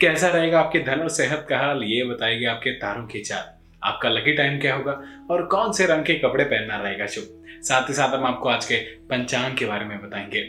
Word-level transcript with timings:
कैसा 0.00 0.28
रहेगा 0.28 0.60
आपके 0.60 0.78
धन 0.78 1.00
और 1.00 1.08
सेहत 1.08 1.46
का 1.48 1.58
हाल, 1.58 1.82
ये 1.82 2.04
बताएगी 2.04 2.44
आपके 2.44 2.70
तारों 2.70 3.06
की 3.06 3.20
चाल। 3.20 3.58
आपका 3.82 4.08
लकी 4.08 4.32
टाइम 4.32 4.60
क्या 4.60 4.74
होगा? 4.74 5.02
और 5.30 5.46
कौन 5.46 5.72
से 5.72 5.86
रंग 5.86 6.04
के 6.04 6.14
कपड़े 6.14 6.44
पहनना 6.44 6.76
रहेगा 6.76 7.06
शुभ? 7.06 7.44
साथ 7.62 7.88
ही 7.88 7.94
साथ 7.94 8.08
हम 8.08 8.24
आपको 8.24 8.48
आज 8.48 8.64
के 8.64 8.76
पंचांग 8.76 9.56
के 9.56 9.64
बारे 9.64 9.84
में 9.84 10.02
बताएँगे। 10.02 10.42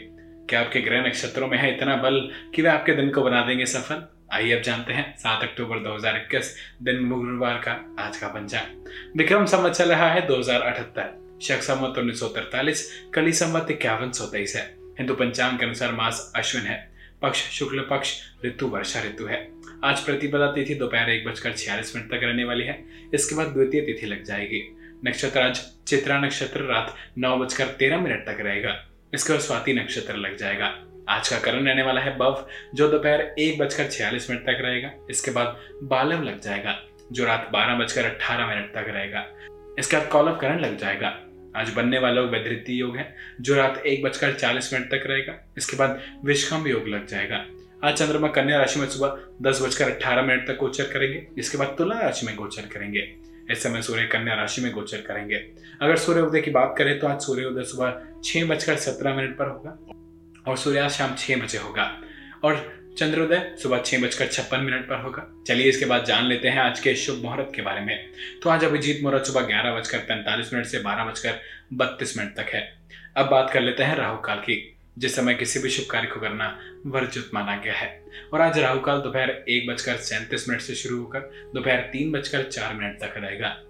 क्या 0.48 0.60
आपके 0.60 0.80
ग्रह 0.80 1.06
नक्षत्रों 1.06 1.48
में 1.48 1.58
है 1.58 1.76
इतना 1.76 1.96
बल 1.96 2.30
कि 2.54 2.62
वे 2.62 2.68
आपके 2.68 2.92
दिन 2.92 3.10
को 3.10 3.22
बना 3.22 3.46
देंगे 3.46 3.66
सफल? 3.66 4.08
आइए 4.32 4.56
अब 4.56 4.62
जानते 4.62 4.92
हैं, 4.92 5.16
सात 5.16 5.42
अक्टूबर 5.42 5.78
2021 5.78 6.56
दिन 6.82 7.08
गुरुवार 7.08 7.54
का 7.54 7.96
आज 8.00 8.16
का 8.16 8.28
पंचांग। 8.28 8.86
विक्रम 9.16 9.46
संवत 9.46 9.72
चल 9.72 9.88
रहा 9.88 10.12
है 10.12 10.26
दो 10.26 10.38
हज़ार 10.38 10.60
अठहत्तर, 10.60 11.38
शक 11.42 11.62
संवत 11.62 11.98
उन्नीस 11.98 12.20
सौ 12.20 12.28
तैतालीस, 12.28 13.10
कली 13.14 13.32
संवत 13.32 13.70
इक्यावन 13.70 14.10
सौ 14.10 14.24
तेईस 14.24 14.56
है। 14.56 14.74
हिंदू 14.98 15.14
पंचांग 15.14 15.58
के 15.58 15.64
अनुसार 15.64 15.92
मास 15.92 16.32
अश्विन 16.36 16.64
है। 16.64 16.91
पक्ष, 17.22 17.58
शुक्ल 17.58 17.80
पक्ष, 17.80 18.20
ऋतु, 18.44 18.66
वर्षा 18.66 19.02
ऋतु 19.02 19.26
है। 19.26 19.48
आज 19.84 20.00
प्रतिपदा 20.00 20.46
तिथि 20.46 20.74
दोपहर 20.74 21.10
एक 21.10 21.26
बजकर 21.26 21.52
छियालीस 21.52 21.96
मिनट 21.96 22.08
तक 22.08 22.20
रहने 22.22 22.44
वाली 22.44 22.64
है। 22.64 22.84
इसके 23.14 23.34
बाद 23.34 23.46
द्वितीय 23.46 23.80
तिथि 23.80 24.06
लग 24.06 24.24
जाएगी। 24.24 24.76
नक्षत्र 25.06 25.40
आज 25.40 25.60
चित्रा 25.86 26.20
नक्षत्र 26.20 26.60
रात 26.60 26.94
नौ 27.18 27.36
बजकर 27.36 27.64
तेरह 27.64 28.00
मिनट 28.00 28.26
तक 28.26 28.36
रहेगा। 28.40 28.88
इसके 29.14 29.32
बाद 29.32 29.42
स्वाति 29.42 29.74
नक्षत्र 29.74 30.16
लग 30.16 30.36
जाएगा। 30.36 30.84
आज 31.08 31.28
का 31.28 31.38
करण 31.38 31.66
रहने 31.66 31.82
वाला 31.82 32.00
है 32.00 32.16
बव 32.16 32.46
जो 32.74 32.88
दोपहर 32.88 33.34
एक 33.38 33.58
बजकर 33.58 33.88
छियालीस 33.88 34.30
मिनट 34.30 34.42
तक 34.42 34.58
रहेगा। 34.60 34.90
इसके 35.10 35.30
बाद 35.30 35.60
बालव 35.82 36.22
लग 36.22 36.40
जाएगा, 36.40 36.82
जो 37.12 37.24
रात 37.24 37.50
बारह 37.52 37.74
बजकर 37.74 38.04
अट्ठारह 38.04 38.46
मिनट 38.46 38.72
तक 38.72 38.84
रहेगा। 38.88 39.26
इसके 39.78 39.96
बाद 39.96 40.08
कौलव 40.08 40.36
करण 40.36 40.60
लग 40.60 40.78
जाएगा। 40.78 41.20
आज 41.56 41.70
बनने 41.70 41.98
वाला 41.98 42.20
वैधृति 42.20 42.80
योग 42.80 42.96
है, 42.96 43.14
जो 43.40 43.54
रात 43.54 43.82
एक 43.86 44.02
बजकर 44.02 44.32
चालीस 44.34 44.72
मिनट 44.72 44.86
तक 44.86 45.06
रहेगा। 45.06 45.34
इसके 45.56 45.76
बाद 45.76 46.00
विश्वम 46.24 46.66
योग 46.66 46.88
लग 46.88 47.06
जाएगा। 47.06 47.44
आज 47.84 47.94
चंद्रमा 47.94 48.28
कन्या 48.28 48.58
राशि 48.58 48.80
में 48.80 48.86
सुबह 48.88 49.18
दस 49.42 49.62
बजकर 49.62 49.90
अट्ठारह 49.90 50.22
मिनट 50.22 50.46
तक 50.48 50.56
गोचर 50.56 50.84
करेंगे। 50.84 51.26
इसके 51.38 51.58
बाद 51.58 51.74
तुला 51.78 51.98
राशि 51.98 52.26
में 52.26 52.34
गोचर 52.36 52.62
करेंगे। 52.62 53.12
इस 53.50 53.62
समय 53.62 53.82
सूर्य 53.82 54.06
कन्या 54.06 54.34
राशि 54.34 54.60
में 54.60 54.72
गोचर 54.72 55.00
करेंगे। 55.00 55.36
अगर 55.82 55.96
सूर्योदय 55.96 56.40
की 56.40 56.50
बात 56.50 56.74
करें 56.78 56.98
तो 56.98 57.06
आज 57.06 57.20
सूर्योदय 57.20 57.62
सुबह 57.62 58.02
छह 58.24 58.44
बजकर 58.44 58.76
सत्रह 58.76 59.14
मिनट 59.14 59.36
पर 59.36 59.48
होगा 59.48 59.78
और 60.46 60.56
सूर्यास्त 60.56 60.98
शाम 60.98 61.14
छह 61.14 61.36
बजे 61.36 61.58
होगा। 61.58 61.90
और 62.44 62.81
चंद्रोदय, 62.98 63.56
सुबह 63.62 63.78
छह 63.78 63.98
बजकर 63.98 64.26
छप्पन 64.26 64.60
मिनट 64.60 64.88
पर 64.88 64.94
होगा। 64.94 65.44
चलिए 65.46 65.66
इसके 65.66 65.84
बाद 65.84 66.04
जान 66.04 66.24
लेते 66.24 66.48
हैं 66.48 66.58
आज 66.58 66.80
के 66.80 66.94
शुभ 66.94 67.22
मुहूर्त 67.22 67.52
के 67.54 67.62
बारे 67.62 67.80
में। 67.80 68.08
तो 68.42 68.50
आज 68.50 68.64
अभिजीत 68.64 69.02
मुहूर्त 69.02 69.24
सुबह 69.24 69.40
ग्यारह 69.40 69.72
बजकर 69.72 69.98
पैंतालीस 69.98 70.54
मिनट 70.54 70.66
से 70.66 70.78
बारह 70.78 71.04
बजकर 71.04 71.40
बत्तीस 71.72 72.18
मिनट 72.18 72.36
तक 72.36 72.46
है। 72.48 72.78
अब 73.16 73.26
बात 73.26 73.50
कर 73.50 73.60
लेते 73.60 73.82
हैं 73.82 73.96
राहु 73.96 74.16
काल 74.16 74.38
की। 74.38 74.76
जिस 74.98 75.16
समय 75.16 75.34
किसी 75.34 75.58
भी 75.58 75.70
शुभ 75.70 75.86
कार्य 75.90 76.06
को 76.06 76.20
करना 76.20 76.60
वर्जित 76.86 77.30
माना 77.34 77.56
गया 77.56 77.74
है। 77.74 78.04
और 78.34 78.40
आज 78.40 78.58
राहु 78.58 78.80
काल 78.80 79.00
दोपहर 79.00 79.44
एक 79.48 79.66
बजकर 79.66 79.96
सैंतीस 79.96 80.48
मिनट 80.48 80.60
से 80.60 80.74
शुरू 80.74 80.98
होकर 80.98 81.20
दोपहर 81.54 81.80
तीन 81.80 82.12
बजकर 82.12 82.42
चार 82.42 82.74
मिनट 82.74 83.00
तक 83.00 83.14
रहेगा। 83.16 83.60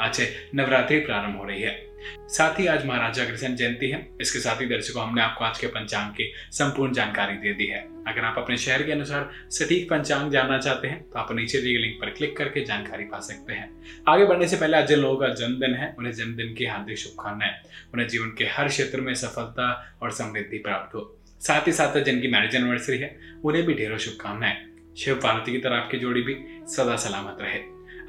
आज 0.00 0.14
से 0.14 0.50
नवरात्रि 0.54 0.98
प्रारंभ 0.98 1.36
हो 1.36 1.44
रही 1.44 1.62
है। 1.62 1.86
साथ 2.28 2.60
ही 2.60 2.66
आज 2.66 2.86
महाराजा 2.86 3.24
अग्रसेन 3.24 3.56
जयंती 3.56 3.90
है। 3.90 4.08
इसके 4.20 4.38
साथ 4.38 4.60
ही 4.60 4.66
दर्शकों, 4.66 5.02
हमने 5.02 5.22
आपको 5.22 5.44
आज 5.44 5.58
के 5.58 5.66
पंचांग 5.66 6.10
की 6.10 6.32
संपूर्ण 6.50 6.92
जानकारी 6.92 7.34
दे 7.34 7.52
दी 7.52 7.66
है। 7.66 7.89
अगर 8.08 8.24
आप 8.24 8.38
अपने 8.38 8.56
शहर 8.56 8.82
के 8.82 8.92
अनुसार 8.92 9.30
सटीक 9.50 9.90
पंचांग 9.90 10.30
जानना 10.32 10.58
चाहते 10.58 10.88
हैं 10.88 11.10
तो 11.10 11.18
आप 11.18 11.32
नीचे 11.32 11.60
दिए 11.60 11.78
लिंक 11.78 12.00
पर 12.00 12.10
क्लिक 12.10 12.36
करके 12.36 12.64
जानकारी 12.64 13.04
पा 13.04 13.20
सकते 13.20 13.52
हैं। 13.52 13.70
आगे 14.08 14.24
बढ़ने 14.24 14.48
से 14.48 14.56
पहले 14.56 14.76
आज 14.76 14.88
जिन 14.88 14.98
लोगों 14.98 15.16
का 15.16 15.28
जन्मदिन 15.28 15.74
है, 15.74 15.94
उन्हें 15.98 16.12
जन्मदिन 16.12 16.54
की 16.54 16.66
हार्दिक 16.66 16.98
शुभकामनाएँ। 16.98 17.54
उन्हें 17.94 18.08
जीवन 18.08 18.34
के 18.38 18.44
हर 18.44 18.68
क्षेत्र 18.68 19.00
में 19.00 19.14
सफलता 19.14 19.98
और 20.02 20.10
समृद्धि 20.10 20.58
प्राप्त 20.58 20.94
हो। 20.94 21.16
साथ 21.40 21.66
ही 21.66 21.72
साथ 21.72 22.00
जिनकी 22.00 22.28
मैरिज 22.28 22.56
एनिवर्सरी 22.56 22.98
है, 22.98 23.18
उन्हें 23.44 23.66
भी 23.66 23.74
ढेरों 23.74 23.98
शुभकामनाएँ। 23.98 24.56
शिव 24.98 25.14
पार्वती 25.14 25.52
की 25.52 25.58
तरह 25.58 25.76
आपकी 25.76 25.98
जोड़ी 25.98 26.22
भी 26.22 26.36
सदा 26.66 26.96
सलामत 26.96 27.38
रहे। 27.40 27.60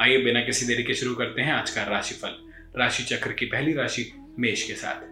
आइए 0.02 0.18
बिना 0.18 0.42
किसी 0.42 0.66
देरी 0.66 0.84
के 0.84 0.94
शुरू 0.94 1.16
करते 1.16 1.42
हैं 1.42 1.54
आज 1.54 1.70
का 1.70 1.84
राशिफल। 1.84 2.38
राशि 2.78 3.04
चक्र 3.04 3.32
की 3.32 3.46
पहली 3.46 3.74
राशि 3.74 4.12
मेष 4.40 4.68
के 4.68 4.74
साथ। 4.74 5.11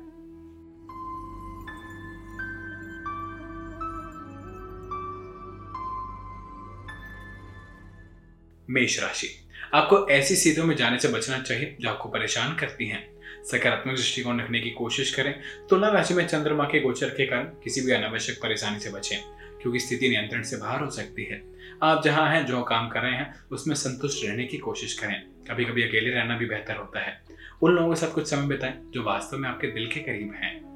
मेष 8.70 9.00
राशि। 9.00 9.28
आपको 9.74 10.08
ऐसी 10.10 10.36
स्थितियों 10.36 10.66
में 10.66 10.76
जाने 10.76 11.00
से 11.00 11.08
बचना 11.08 11.40
चाहिए 11.40 11.78
जो 11.82 11.90
आपको 11.90 12.10
परेशान 12.10 12.56
करती 12.56 12.88
हैं। 12.88 13.10
सकारात्मक 13.52 13.96
दृष्टिकोण 13.96 14.42
रखने 14.42 14.60
की 14.60 14.70
कोशिश 14.70 15.16
करें। 15.16 15.40
तुला 15.70 15.90
राशि 15.90 16.14
में 16.14 16.28
चंद्रमा 16.28 16.64
के 16.64 16.80
गोचर 16.80 17.10
के 17.10 17.26
कारण 17.26 17.44
किसी 17.44 17.82
भी 17.82 17.92
अनावश्यक 17.92 18.38
परेशानी 18.44 18.80
से 18.80 18.90
बचें, 18.90 19.20
क्योंकि 19.62 19.80
स्थिति 19.80 20.10
नियंत्रण 20.10 20.42
से 20.42 20.58
बाहर 20.58 20.84
हो 20.84 20.92
सकती 20.92 21.24
है। 21.24 21.42
आप 21.84 22.04
जहाँ 22.04 22.32
हैं, 22.32 22.46
जो 22.46 22.64
काम 22.64 22.90
कर 22.90 23.02
रहे 23.02 23.12
हैं, 23.12 23.36
उसमें 23.52 23.76
संतुष्ट 23.76 24.26
रहने 24.26 24.46
की 24.46 24.58
कोशिश 24.58 24.94
करें। 24.94 25.22
कभी 25.22 25.66
कभी 25.66 25.84
अकेले 25.84 26.10
रहना 26.10 26.38
भी 26.38 26.46
बेहतर 26.46 26.76
होता 26.76 27.00
है। 27.00 27.22
उन 27.62 27.72
लोगों 27.72 27.94
के 27.94 28.00
साथ 28.00 28.12
कुछ 28.12 28.30
समय 28.30 28.48
बिताएँ, 28.48 28.74
जो 28.94 29.04
वास्तव 29.04 29.38
में 29.38 29.50
आपके 29.50 29.68
दिल 29.68 29.88
के 29.88 30.00
करीब 30.00 30.34
हैं। 30.36 30.70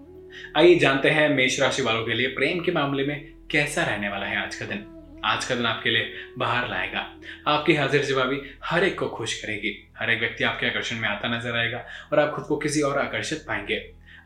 आइए 0.57 0.79
जानते 0.79 1.09
हैं 1.09 1.29
मेष 1.29 1.59
राशि 1.59 1.81
वालों 1.81 2.05
के 2.05 2.13
लिए 2.13 2.27
प्रेम 2.27 2.59
के 2.59 2.71
मामले 2.71 3.05
में 3.05 3.33
कैसा 3.51 3.83
रहने 3.83 4.09
वाला 4.09 4.25
है 4.25 4.37
आज 4.37 4.55
का 4.55 4.65
दिन। 4.65 4.92
आज 5.25 5.45
का 5.45 5.55
दिन 5.55 5.65
आपके 5.65 5.89
लिए 5.89 6.13
बाहर 6.37 6.67
लाएगा। 6.69 6.99
आपकी 7.47 7.75
हाजिर 7.75 8.03
जवाबी 8.05 8.41
हर 8.63 8.83
एक 8.83 8.97
को 8.99 9.07
खुश 9.07 9.33
करेगी। 9.41 9.71
हर 9.97 10.09
एक 10.09 10.19
व्यक्ति 10.19 10.43
आपके 10.43 10.67
आकर्षण 10.67 10.95
में 10.95 11.07
आता 11.09 11.27
नज़र 11.37 11.57
आएगा 11.57 11.85
और 12.11 12.19
आप 12.19 12.33
खुद 12.35 12.45
को 12.45 12.57
किसी 12.57 12.81
और 12.81 12.97
आकर्षित 12.99 13.45
पाएँगे। 13.47 13.79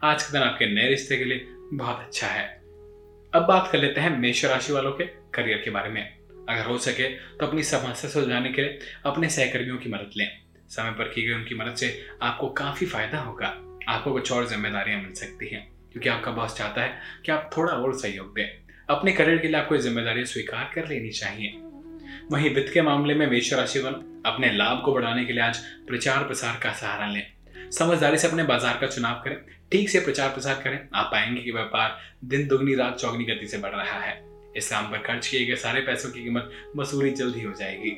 आज 0.04 0.24
का 0.24 0.32
दिन 0.32 0.42
आपके 0.42 0.66
नए 0.66 0.88
रिश्ते 0.90 1.18
के 1.18 1.26
लिए 1.26 1.46
बहुत 1.74 2.00
अच्छा 2.00 2.28
है। 2.28 2.46
अब 3.34 3.46
बात 3.46 3.70
कर 3.72 3.78
लेते 3.78 4.02
हैं 4.02 4.18
मेष 4.20 4.44
राशि 4.46 4.74
वालों 4.74 4.92
के 4.92 5.06
करियर 5.34 5.62
के 5.66 5.72
बारे 5.72 5.90
में। 5.90 6.02
अगर 6.50 6.66
हो 6.66 6.78
सके 6.80 7.10
तो 7.10 7.48
अपनी 7.48 7.64
समस्या 7.66 8.10
सुलझाने 8.10 8.52
के 8.52 8.62
लिए 8.62 8.80
अपने 9.06 9.30
सहकर्मियों 9.30 9.78
की 9.78 9.90
मदद 9.90 10.12
लें। 10.18 10.30
समय 10.70 10.92
पर 10.92 11.08
की 11.08 11.28
गई 11.28 11.34
उनकी 11.34 11.56
मदद 11.56 11.76
से 11.76 11.98
आपको 12.22 12.50
काफ़ी 12.56 12.86
फ़ायदा 12.86 13.20
होगा। 13.20 13.48
आपको 13.88 14.12
कुछ 14.14 14.32
और 14.32 14.48
जिम्मेदारियाँ 14.48 15.02
मिल 15.02 15.14
सकती 15.14 15.48
हैं, 15.48 15.68
क्योंकि 15.92 16.10
आपका 16.10 16.32
बॉस 16.32 16.58
चाहता 16.58 16.82
है 16.82 17.00
कि 17.26 17.32
आप 17.32 17.50
थोड़ा 17.58 17.74
और 17.74 17.94
सहयोग 17.94 18.34
दें। 18.36 18.67
अपने 18.90 19.12
करियर 19.12 19.38
के 19.38 19.48
लिए 19.48 19.58
आपको 19.58 19.78
ज़िम्मेदारी 19.78 20.24
स्वीकार 20.26 20.72
कर 20.76 20.88
लेनी 20.88 21.10
चाहिए। 21.10 21.62
वहीं 22.32 22.54
वित्त 22.56 22.72
के 22.74 22.82
मामले 22.82 23.14
में 23.16 23.26
मेष 23.28 23.54
राशि 23.54 23.80
वालों 23.80 24.00
अपने 24.26 24.52
लाभ 24.52 24.82
को 24.86 24.94
बढ़ाने 24.94 25.26
के 25.26 25.34
लिए 25.34 25.42
आज 25.44 25.58
प्रचार 25.88 26.24
प्रसार 26.24 26.60
का 26.64 26.72
सहारा 26.74 27.08
लें। 27.08 27.24
समझदारी 27.72 28.18
से 28.18 28.28
अपने 28.28 28.44
बाज़ार 28.44 28.78
का 28.82 28.88
चुनाव 28.88 29.22
करें, 29.24 29.38
ठीक 29.72 29.90
से 29.90 30.00
प्रचार 30.00 30.30
प्रसार 30.30 30.62
करें। 30.64 30.78
आप 30.94 31.10
पाएँगे 31.12 31.42
कि 31.42 31.52
व्यापार 31.52 31.98
दिन 32.26 32.48
दुगनी, 32.48 32.76
रात 32.76 32.98
चौगनी 32.98 33.26
गति 33.26 33.48
से 33.48 33.58
बढ़ 33.58 33.72
रहा 33.72 34.00
है। 34.00 34.22
इस 34.58 34.70
काम 34.72 34.86
पर 34.92 34.98
खर्च 34.98 35.28
किए 35.28 35.46
गए 35.46 35.56
सारे 35.56 35.82
पैसों 35.82 36.10
की 36.10 36.24
कीमत 36.24 36.52
वसूली 36.78 37.12
जल्द 37.12 37.36
ही 37.36 37.44
हो 37.44 37.54
जाएगी। 37.54 37.92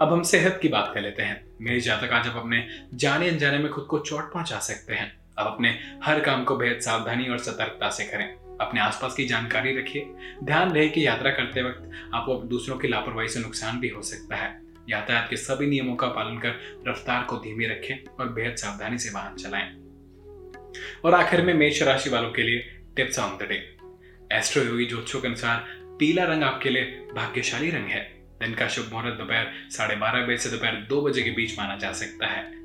अब 0.00 0.12
हम 0.12 0.22
सेहत 0.22 0.58
की 0.62 0.68
बात 0.68 0.90
कर 0.94 1.00
लेते 1.00 1.22
हैं। 1.22 1.44
मेरे 1.60 1.80
जातक 1.80 2.12
आज 2.12 2.28
आप 2.28 2.36
अपने 2.36 2.64
जाने 2.94 3.28
अनजाने 3.28 3.58
में 3.58 3.70
खुद 3.70 3.84
को 3.84 3.98
चोट 4.00 4.32
पहुँचा 4.32 4.58
सकते 4.58 4.94
हैं। 4.94 5.12
अब 5.38 5.46
अपने 5.46 5.78
हर 6.04 6.20
काम 6.20 6.44
को 6.44 6.56
बेहद 6.56 6.80
सावधानी 6.80 7.28
और 7.28 7.38
सतर्कता 7.38 7.90
से 7.90 8.04
करें। 8.04 8.47
अपने 8.60 8.80
आसपास 8.80 9.14
की 9.14 9.24
जानकारी 9.24 9.78
रखिए। 9.78 10.10
ध्यान 10.44 10.72
रहे 10.72 10.88
कि 10.88 11.06
यात्रा 11.06 11.30
करते 11.30 11.62
वक्त 11.62 11.90
आपको 12.14 12.34
दूसरों 12.34 12.78
की 12.78 12.88
लापरवाही 12.88 13.28
से 13.28 13.40
नुकसान 13.40 13.80
भी 13.80 13.88
हो 13.88 14.02
सकता 14.02 14.36
है। 14.36 14.60
यातायात 14.90 15.26
के 15.30 15.36
सभी 15.36 15.66
नियमों 15.66 15.96
का 15.96 16.06
पालन 16.06 16.38
कर 16.38 16.82
रफ्तार 16.88 17.24
को 17.24 17.36
धीमी 17.36 17.66
रखें 17.66 18.04
और 18.20 18.28
बेहद 18.28 18.56
सावधानी 18.56 18.98
से 18.98 19.10
वाहन 19.10 19.34
चलाएँ। 19.34 19.74
और 21.04 21.14
आखिर 21.14 21.42
में 21.42 21.54
मेष 21.54 21.82
राशि 21.82 22.10
वालों 22.10 22.30
के 22.30 22.42
लिए 22.42 22.58
tips 22.96 23.18
on 23.18 23.38
the 23.38 23.42
day. 23.42 23.76
Astroyogi 24.62 24.86
के 24.92 25.26
अनुसार 25.26 25.64
पीला 25.98 26.24
रंग 26.24 26.42
आपके 26.42 26.70
लिए 26.70 27.08
भाग्यशाली 27.14 27.70
रंग 27.70 27.86
है। 27.86 28.18
दिन 28.40 28.54
का 28.54 28.68
शुभ 28.68 28.92
मुहूर्त 28.92 29.14
दोपहर 29.14 29.52
साढ़े 29.70 29.96
बारह 29.96 30.24
बजे 30.24 30.36
से 30.36 30.50
दोपहर 30.50 30.72
दो 30.72 31.02
बजे 31.02 31.22
के 31.22 31.30
बीच 31.30 31.58
माना 31.58 31.76
जा 31.76 31.92
सकता 31.92 32.26
है। 32.26 32.57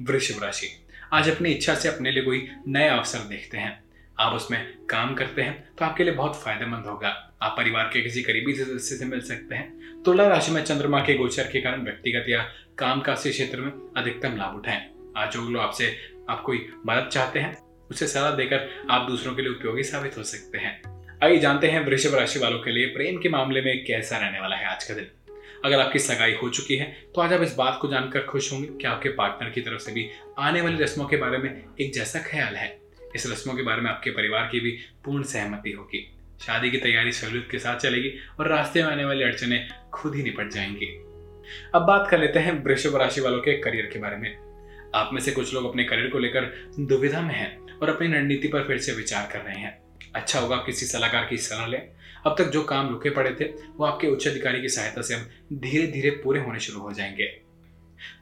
वृषभ 0.00 0.42
राशि। 0.42 0.68
आज 1.12 1.28
अपनी 1.28 1.50
इच्छा 1.50 1.74
से 1.74 1.88
अपने 1.88 2.10
लिए 2.10 2.22
कोई 2.22 2.48
नया 2.68 2.96
अवसर 2.96 3.18
देखते 3.18 3.58
हैं। 3.58 3.84
आप 4.20 4.32
उसमें 4.32 4.86
काम 4.90 5.14
करते 5.14 5.42
हैं 5.42 5.68
तो 5.74 5.84
आपके 5.84 6.04
लिए 6.04 6.14
बहुत 6.14 6.42
फ़ायदेमंद 6.42 6.84
होगा। 6.84 7.08
आप 7.42 7.54
परिवार 7.58 7.84
के 7.84 8.00
किसी 8.00 8.22
करीबी 8.22 8.54
सदस्य 8.54 8.96
से 8.96 9.04
मिल 9.04 9.20
सकते 9.20 9.54
हैं। 9.54 10.02
तुला 10.02 10.26
राशि 10.28 10.52
में 10.52 10.62
चंद्रमा 10.64 11.00
के 11.00 11.14
गोचर 11.14 11.42
के 11.42 11.60
कारण 11.60 11.84
व्यक्तिगत 11.84 12.28
या 12.28 12.42
कामकाजी 12.78 13.30
क्षेत्र 13.30 13.60
में 13.60 13.72
अधिकतम 13.96 14.36
लाभ 14.36 14.56
उठाएँ। 14.56 14.88
आज 15.16 15.32
जो 15.32 15.48
लोग 15.50 15.62
आपसे, 15.62 15.96
आप 16.30 16.40
कोई 16.40 16.66
मदद 16.86 17.08
चाहते 17.12 17.38
हैं, 17.38 17.56
उसे 17.90 18.06
सलाह 18.06 18.30
देकर 18.30 18.68
आप 18.90 19.06
दूसरों 19.10 19.34
के 19.34 19.42
लिए 19.42 19.50
उपयोगी 19.50 19.82
साबित 19.82 20.18
हो 20.18 20.22
सकते 20.22 20.58
हैं। 20.58 20.80
आइए 21.24 21.38
जानते 21.38 21.66
हैं 21.66 21.84
वृषभ 21.86 22.14
राशि 22.14 22.38
वालों 22.38 22.58
के 22.58 22.70
लिए 22.70 22.86
प्रेम 22.86 23.18
के 23.18 23.28
मामले 23.28 23.60
में 23.60 23.84
कैसा 23.84 24.18
रहने 24.18 24.40
वाला 24.40 24.56
है 24.56 24.66
आज 24.66 24.84
का 24.84 24.94
दिन। 24.94 25.06
अगर 25.64 25.80
आपकी 25.80 25.98
सगाई 25.98 26.32
हो 26.32 26.48
चुकी 26.48 26.76
है 26.76 26.86
तो 27.14 27.20
आज 27.20 27.32
आप 27.32 27.42
इस 27.42 27.54
बात 27.54 27.78
को 27.82 27.88
जानकर 27.88 28.20
खुश 28.20 28.52
होंगे 28.52 28.68
कि 28.68 28.86
आपके 28.86 29.08
पार्टनर 29.08 29.50
की 29.50 29.60
तरफ़ 29.60 29.78
से 29.78 29.92
भी 29.92 30.10
आने 30.38 30.60
वाली 30.60 30.82
रस्मों 30.82 31.06
के 31.06 31.16
बारे 31.16 31.38
में 31.38 31.64
एक 31.80 31.92
जैसा 31.92 32.18
ख्याल 32.18 32.56
है। 32.56 32.80
इस 33.14 33.26
रस्मों 33.26 33.54
के 33.54 33.62
बारे 33.62 33.82
में 33.82 33.90
आपके 33.90 34.10
परिवार 34.10 34.48
की 34.52 34.60
भी 34.60 34.70
पूर्ण 35.04 35.22
सहमति 35.22 35.72
होगी। 35.72 36.18
शादी 36.40 36.70
की 36.70 36.78
तैयारी 36.78 37.12
सहूलियत 37.12 37.48
के 37.50 37.58
साथ 37.58 37.76
चलेगी 37.76 38.12
और 38.40 38.48
रास्ते 38.48 38.82
में 38.82 38.90
आने 38.90 39.04
वाली 39.04 39.24
अड़चने 39.24 39.68
खुद 39.94 40.14
ही 40.14 40.22
निपट 40.22 40.50
जाएँगी। 40.50 40.86
अब 41.74 41.82
बात 41.82 42.08
कर 42.10 42.18
लेते 42.18 42.38
हैं 42.38 42.64
वृषभ 42.64 42.96
राशि 42.96 43.20
वालों 43.20 43.38
के 43.38 43.56
करियर 43.58 43.86
के 43.86 43.98
बारे 43.98 44.16
में। 44.16 44.36
आप 44.94 45.10
में 45.12 45.20
से 45.20 45.32
कुछ 45.32 45.54
लोग 45.54 45.64
अपने 45.64 45.84
करियर 45.84 46.08
को 46.08 46.18
लेकर 46.18 46.70
दुविधा 46.80 47.20
में 47.20 47.34
हैं 47.34 47.78
और 47.78 47.88
अपनी 47.88 48.08
रणनीति 48.08 48.48
पर 48.48 48.62
फिर 48.62 48.78
से 48.78 48.92
विचार 48.92 49.28
कर 49.32 49.40
रहे 49.40 49.58
हैं। 49.58 49.78
अच्छा 50.14 50.40
होगा 50.40 50.56
किसी 50.56 50.86
सलाहकार 50.86 51.26
की 51.30 51.36
सलाह 51.36 51.66
लें। 51.66 51.88
अब 52.28 52.34
तक 52.38 52.44
जो 52.44 52.62
काम 52.62 52.88
रुके 52.88 53.10
पड़े 53.10 53.36
थे, 53.40 53.44
वो 53.76 53.84
आपके 53.84 54.06
उच्च 54.06 54.28
अधिकारी 54.28 54.60
की 54.60 54.68
सहायता 54.68 55.02
से 55.02 55.14
अब 55.14 55.30
धीरे 55.52 55.86
धीरे 55.86 56.10
पूरे 56.10 56.40
होने 56.40 56.60
शुरू 56.60 56.80
हो 56.80 56.92
जाएँगे। 56.92 57.40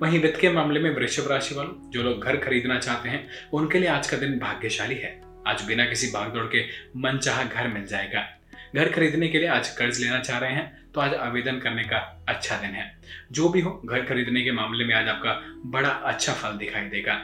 वहीं 0.03 0.21
वित्त 0.21 0.41
के 0.41 0.51
मामले 0.51 0.81
में 0.81 0.97
वृषभ 0.97 1.31
राशि 1.31 1.55
वालों, 1.55 1.91
जो 1.91 2.03
लोग 2.03 2.25
घर 2.25 2.37
खरीदना 2.37 2.79
चाहते 2.79 3.09
हैं, 3.09 3.29
उनके 3.53 3.79
लिए 3.79 3.89
आज 3.89 4.07
का 4.07 4.17
दिन 4.17 4.39
भाग्यशाली 4.39 4.95
है। 4.95 5.21
आज 5.47 5.63
बिना 5.63 5.87
किसी 5.87 6.07
भागदौड़ 6.07 6.45
के 6.45 6.65
मन 6.97 7.19
चाह 7.19 7.45
घर 7.45 7.69
मिल 7.69 7.87
जाएगा। 7.87 8.39
घर 8.77 8.93
खरीदने 8.93 9.29
के 9.29 9.39
लिए 9.39 9.49
आज 9.49 9.69
कर्ज 9.69 10.01
लेना 10.01 10.19
चाह 10.19 10.39
रहे 10.39 10.53
हैं 10.53 10.93
तो 10.95 11.01
आज 11.01 11.15
आवेदन 11.15 11.59
करने 11.59 11.83
का 11.83 12.25
अच्छा 12.29 12.57
दिन 12.57 12.71
है। 12.71 12.99
जो 13.33 13.49
भी 13.49 13.61
हो, 13.61 13.83
घर 13.85 14.05
खरीदने 14.05 14.45
के 14.45 14.53
मामले 14.53 14.85
में 14.85 14.95
आज 14.95 15.09
आपका 15.09 15.61
बड़ा 15.67 15.89
अच्छा 15.89 16.33
फल 16.33 16.51
दिखाई 16.51 16.83
देगा। 16.83 17.15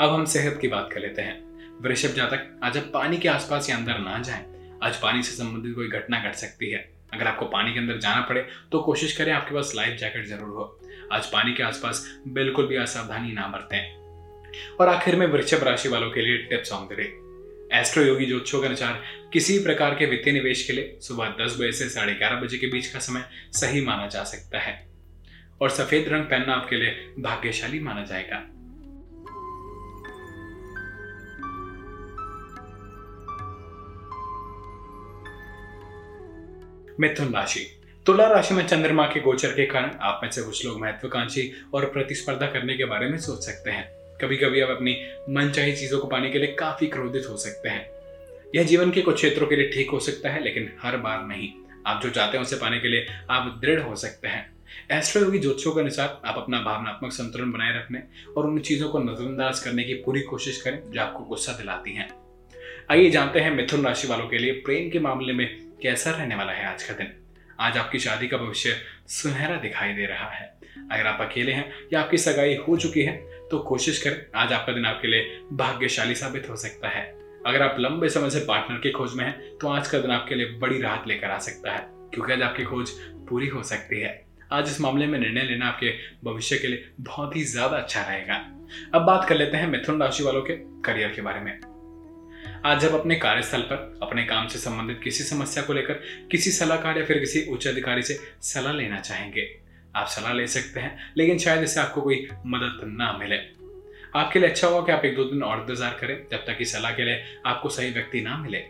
अब 0.00 0.14
हम 0.14 0.24
सेहत 0.24 0.58
की 0.60 0.68
बात 0.68 0.88
कर 0.92 1.00
लेते 1.00 1.22
हैं। 1.22 1.42
वृषभ 1.82 2.08
जातक, 2.08 2.60
आज 2.62 2.78
आप 2.78 2.90
पानी 2.94 3.16
के 3.16 3.28
आसपास 3.28 3.70
या 3.70 3.76
अंदर 3.76 3.98
ना 3.98 4.18
जाएँ। 4.18 4.53
आज 4.84 4.96
पानी 5.00 5.22
से 5.22 5.34
संबंधित 5.34 5.74
कोई 5.74 5.88
घटना 5.88 6.18
घट 6.20 6.34
सकती 6.34 6.70
है। 6.70 6.78
अगर 7.14 7.26
आपको 7.26 7.46
पानी 7.46 7.72
के 7.72 7.78
अंदर 7.78 7.98
जाना 7.98 8.20
पड़े 8.20 8.40
तो 8.72 8.80
कोशिश 8.82 9.16
करें 9.16 9.32
आपके 9.32 9.54
पास 9.54 9.72
लाइफ 9.76 9.98
जैकेट 10.00 10.26
ज़रूर 10.28 10.48
हो। 10.48 10.80
आज 11.12 11.26
पानी 11.26 11.52
के 11.52 11.62
आसपास 11.62 12.04
बिल्कुल 12.28 12.66
भी 12.66 12.76
असावधानी 12.76 13.32
ना 13.32 13.46
बरतें। 13.48 14.76
और 14.76 14.88
आखिर 14.88 15.16
में 15.16 15.26
वृषभ 15.26 15.64
राशि 15.64 15.88
वालों 15.88 16.10
के 16.10 16.20
लिए 16.20 16.38
tips 16.50 16.72
on 16.72 16.86
the 16.86 16.96
day 16.96 17.12
Astroyogi 18.04 18.26
ज्योतिषों 18.26 18.60
के 18.60 18.66
अनुसार 18.66 19.02
किसी 19.32 19.58
प्रकार 19.58 19.94
के 19.94 20.06
वित्तीय 20.06 20.32
निवेश 20.32 20.66
के 20.66 20.72
लिए 20.72 20.98
सुबह 21.02 21.34
दस 21.40 21.56
बजे 21.60 21.72
से 21.72 21.88
साढ़े 21.88 22.14
ग्यारह 22.14 22.40
बजे 22.40 22.58
के 22.58 22.66
बीच 22.66 22.86
का 22.86 22.98
समय 22.98 23.24
सही 23.52 23.84
माना 23.84 24.06
जा 24.06 24.24
सकता 24.24 24.60
है। 24.60 24.76
और 25.60 25.70
सफ़ेद 25.70 26.08
रंग 26.08 26.24
पहनना 26.24 26.54
आपके 26.54 26.76
लिए 26.76 27.14
भाग्यशाली 27.18 27.80
माना 27.80 28.04
जाएगा। 28.04 28.46
मिथुन 37.00 37.34
राशि। 37.34 37.66
तुला 38.06 38.26
राशि 38.26 38.54
में 38.54 38.66
चंद्रमा 38.66 39.06
के 39.06 39.20
गोचर 39.20 39.48
के 39.48 39.66
कारण 39.66 39.90
आप 40.00 40.20
में 40.22 40.30
से 40.30 40.42
कुछ 40.42 40.66
लोग 40.66 40.80
महत्वाकांक्षी 40.80 41.52
और 41.74 41.84
प्रतिस्पर्धा 41.84 42.46
करने 42.46 42.76
के 42.76 42.84
बारे 42.84 43.08
में 43.08 43.18
सोच 43.18 43.44
सकते 43.44 43.70
हैं। 43.70 43.88
कभी 44.22 44.36
कभी 44.36 44.60
आप 44.60 44.70
अपनी 44.70 44.96
मनचाही 45.30 45.76
चीज़ों 45.76 45.98
को 45.98 46.06
पाने 46.06 46.30
के 46.30 46.38
लिए 46.38 46.52
काफ़ी 46.52 46.86
क्रोधित 46.86 47.22
हो 47.30 47.36
सकते 47.36 47.68
हैं। 47.68 47.90
यह 48.56 48.62
जीवन 48.62 48.90
के 48.90 49.00
कुछ 49.00 49.14
क्षेत्रों 49.14 49.46
के 49.46 49.56
लिए 49.56 49.70
ठीक 49.70 49.90
हो 49.90 50.00
सकता 50.00 50.30
है, 50.30 50.44
लेकिन 50.44 50.72
हर 50.82 50.96
बार 50.96 51.26
नहीं। 51.26 51.48
आप 51.86 52.02
जो 52.02 52.10
चाहते 52.10 52.38
हैं 52.38 52.44
उसे 52.44 52.56
पाने 52.56 52.78
के 52.78 52.88
लिए 52.88 53.06
आप 53.30 53.58
दृढ़ 53.62 53.80
हो 53.80 53.96
सकते 53.96 54.28
हैं। 54.28 54.52
एस्ट्रोयोगी 54.90 55.38
ज्योतिषों 55.38 55.72
के 55.72 55.80
अनुसार 55.80 56.20
आप 56.24 56.34
अपना 56.38 56.60
भावनात्मक 56.60 57.12
संतुलन 57.12 57.52
बनाए 57.52 57.76
रखने 57.76 58.02
और 58.36 58.46
उन 58.46 58.58
चीज़ों 58.58 58.88
को 58.88 58.98
नजरअंदाज 58.98 59.60
करने 59.60 59.84
की 59.84 59.94
पूरी 59.94 60.20
कोशिश 60.20 60.62
करें 60.62 60.90
जो 60.90 61.00
आपको 61.00 61.24
गुस्सा 61.24 61.52
दिलाती 61.52 61.94
हैं। 61.94 62.08
आइए 62.90 63.10
जानते 63.10 63.40
हैं 63.40 63.50
मिथुन 63.50 63.84
राशि 63.84 64.08
वालों 64.08 64.28
के 64.28 64.38
लिए 64.38 64.52
प्रेम 64.52 64.90
के 64.90 64.98
मामले 64.98 65.32
में 65.32 65.63
कैसा 65.84 66.10
रहने 66.10 66.34
वाला 66.34 66.52
है 66.52 66.64
आज 66.66 66.82
का 66.82 66.94
दिन? 66.94 67.06
आज 67.60 67.76
आपकी 67.78 67.98
शादी 67.98 68.28
का 68.28 68.36
भविष्य 68.36 68.70
सुनहरा 69.08 69.56
दिखाई 69.56 69.92
दे 69.94 70.04
रहा 70.06 70.28
है। 70.28 70.46
अगर 70.92 71.06
आप 71.06 71.18
अकेले 71.20 71.52
हैं 71.52 71.64
या 71.92 72.00
आपकी 72.00 72.18
सगाई 72.18 72.54
हो 72.58 72.76
चुकी 72.76 73.02
है 73.02 73.16
तो 73.50 73.58
कोशिश 73.62 74.02
करें 74.02 74.16
आज 74.34 74.52
आपका 74.52 74.72
दिन 74.72 74.86
आपके 74.86 75.08
लिए 75.08 75.40
भाग्यशाली 75.52 76.14
साबित 76.14 76.48
हो 76.50 76.56
सकता 76.56 76.88
है। 76.88 77.02
अगर 77.46 77.62
आप 77.62 77.76
लंबे 77.78 78.08
समय 78.08 78.30
से 78.30 78.40
पार्टनर 78.46 78.78
की 78.78 78.90
खोज 78.90 79.14
में 79.14 79.24
हैं 79.24 79.58
तो 79.58 79.68
आज 79.68 79.88
का 79.88 79.98
दिन 79.98 80.10
आपके 80.10 80.34
लिए 80.34 80.46
बड़ी 80.58 80.80
राहत 80.82 81.08
लेकर 81.08 81.30
आ 81.30 81.38
सकता 81.40 81.72
है, 81.72 81.86
क्योंकि 82.14 82.32
आज 82.32 82.42
आपकी 82.42 82.64
खोज 82.64 82.90
पूरी 83.28 83.48
हो 83.48 83.62
सकती 83.64 84.00
है। 84.00 84.14
आज 84.52 84.68
इस 84.68 84.80
मामले 84.80 85.06
में 85.06 85.18
निर्णय 85.18 85.42
लेना 85.42 85.68
आपके 85.68 85.92
भविष्य 86.24 86.58
के 86.58 86.68
लिए 86.68 86.88
बहुत 87.02 87.36
ही 87.36 87.44
ज़्यादा 87.44 87.76
अच्छा 87.76 88.02
रहेगा। 88.02 88.42
अब 88.94 89.06
बात 89.06 89.28
कर 89.28 89.36
लेते 89.36 89.56
हैं 89.56 89.68
मिथुन 89.68 90.02
राशि 90.02 90.24
वालों 90.24 90.42
के 90.42 90.56
करियर 90.82 91.12
के 91.16 91.22
बारे 91.22 91.40
में। 91.40 91.58
आज 92.64 92.80
जब 92.80 92.94
अपने 92.94 93.14
कार्यस्थल 93.14 93.62
पर, 93.62 93.98
अपने 94.02 94.22
काम 94.24 94.46
से 94.48 94.58
संबंधित 94.58 95.00
किसी 95.04 95.24
समस्या 95.24 95.62
को 95.62 95.72
लेकर, 95.72 95.94
किसी 96.30 96.50
सलाहकार 96.50 96.98
या 96.98 97.04
फिर 97.04 97.18
किसी 97.18 97.44
उच्च 97.52 97.66
अधिकारी 97.68 98.02
से 98.02 98.18
सलाह 98.42 98.72
लेना 98.72 99.00
चाहेंगे, 99.00 99.46
आप 99.96 100.06
सलाह 100.06 100.32
ले 100.32 100.46
सकते 100.46 100.80
हैं, 100.80 101.12
लेकिन 101.16 101.38
शायद 101.38 101.62
इससे 101.62 101.80
आपको 101.80 102.00
कोई 102.00 102.16
मदद 102.46 102.80
ना 102.86 103.12
मिले। 103.18 103.36
आपके 104.16 104.38
लिए 104.38 104.48
अच्छा 104.48 104.68
होगा 104.68 104.86
कि 104.86 104.92
आप 104.92 105.04
एक 105.04 105.16
दो 105.16 105.24
दिन 105.24 105.42
और 105.42 105.60
इंतज़ार 105.60 105.98
करें, 106.00 106.16
जब 106.32 106.44
तक 106.46 106.58
कि 106.58 106.64
सलाह 106.64 106.92
के 106.92 107.04
लिए 107.04 107.22
आपको 107.46 107.68
सही 107.68 107.90
व्यक्ति 107.90 108.20
ना 108.20 108.36
मिले। 108.38 108.64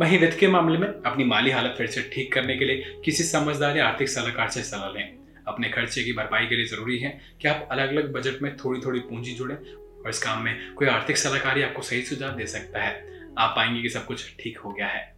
वहीं 0.00 0.18
वित्त 0.18 0.38
के 0.40 0.48
मामले 0.48 0.78
में 0.78 0.88
अपनी 0.88 1.24
माली 1.24 1.50
हालत 1.50 1.74
फिर 1.78 1.86
से 1.86 2.10
ठीक 2.14 2.32
करने 2.34 2.56
के 2.56 2.64
लिए 2.64 3.00
किसी 3.04 3.24
समझदार 3.24 3.76
या 3.76 3.86
आर्थिक 3.86 4.08
सलाहकार 4.08 4.48
से 4.48 4.62
सलाह 4.62 4.92
लें। 4.92 5.18
अपने 5.48 5.68
खर्चे 5.68 6.02
की 6.04 6.12
भरपाई 6.12 6.46
के 6.46 6.56
लिए 6.56 6.66
ज़रूरी 6.66 6.98
है 6.98 7.18
कि 7.42 7.48
आप 7.48 7.68
अलग 7.72 7.88
अलग 7.88 8.12
बजट 8.12 8.42
में 8.42 8.56
थोड़ी 8.56 8.80
थोड़ी 8.80 9.00
पूंजी 9.00 9.34
जोड़ें 9.34 9.56
और 10.04 10.10
इस 10.10 10.18
काम 10.18 10.42
में 10.42 10.74
कोई 10.74 10.88
आर्थिक 10.88 11.16
सलाहकारी 11.16 11.62
आपको 11.62 11.82
सही 11.82 12.02
सुझाव 12.02 12.30
दे 12.30 12.46
सकता 12.46 12.82
है। 12.82 13.06
आप 13.38 13.52
पाएँगे 13.56 13.82
कि 13.82 13.88
सब 13.88 14.06
कुछ 14.06 14.36
ठीक 14.40 14.58
हो 14.58 14.72
गया 14.72 14.86
है। 14.86 15.14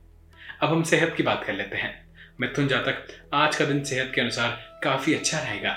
अब 0.63 0.69
हम 0.69 0.83
सेहत 0.83 1.15
की 1.17 1.23
बात 1.23 1.45
कर 1.45 1.53
लेते 1.53 1.77
हैं। 1.77 2.07
मिथुन 2.41 2.69
जातक, 2.69 3.09
आज 3.35 3.57
का 3.57 3.65
दिन 3.65 3.85
सेहत 3.85 4.13
के 4.15 4.21
अनुसार 4.21 4.81
काफ़ी 4.85 5.15
अच्छा 5.15 5.39
रहेगा। 5.39 5.71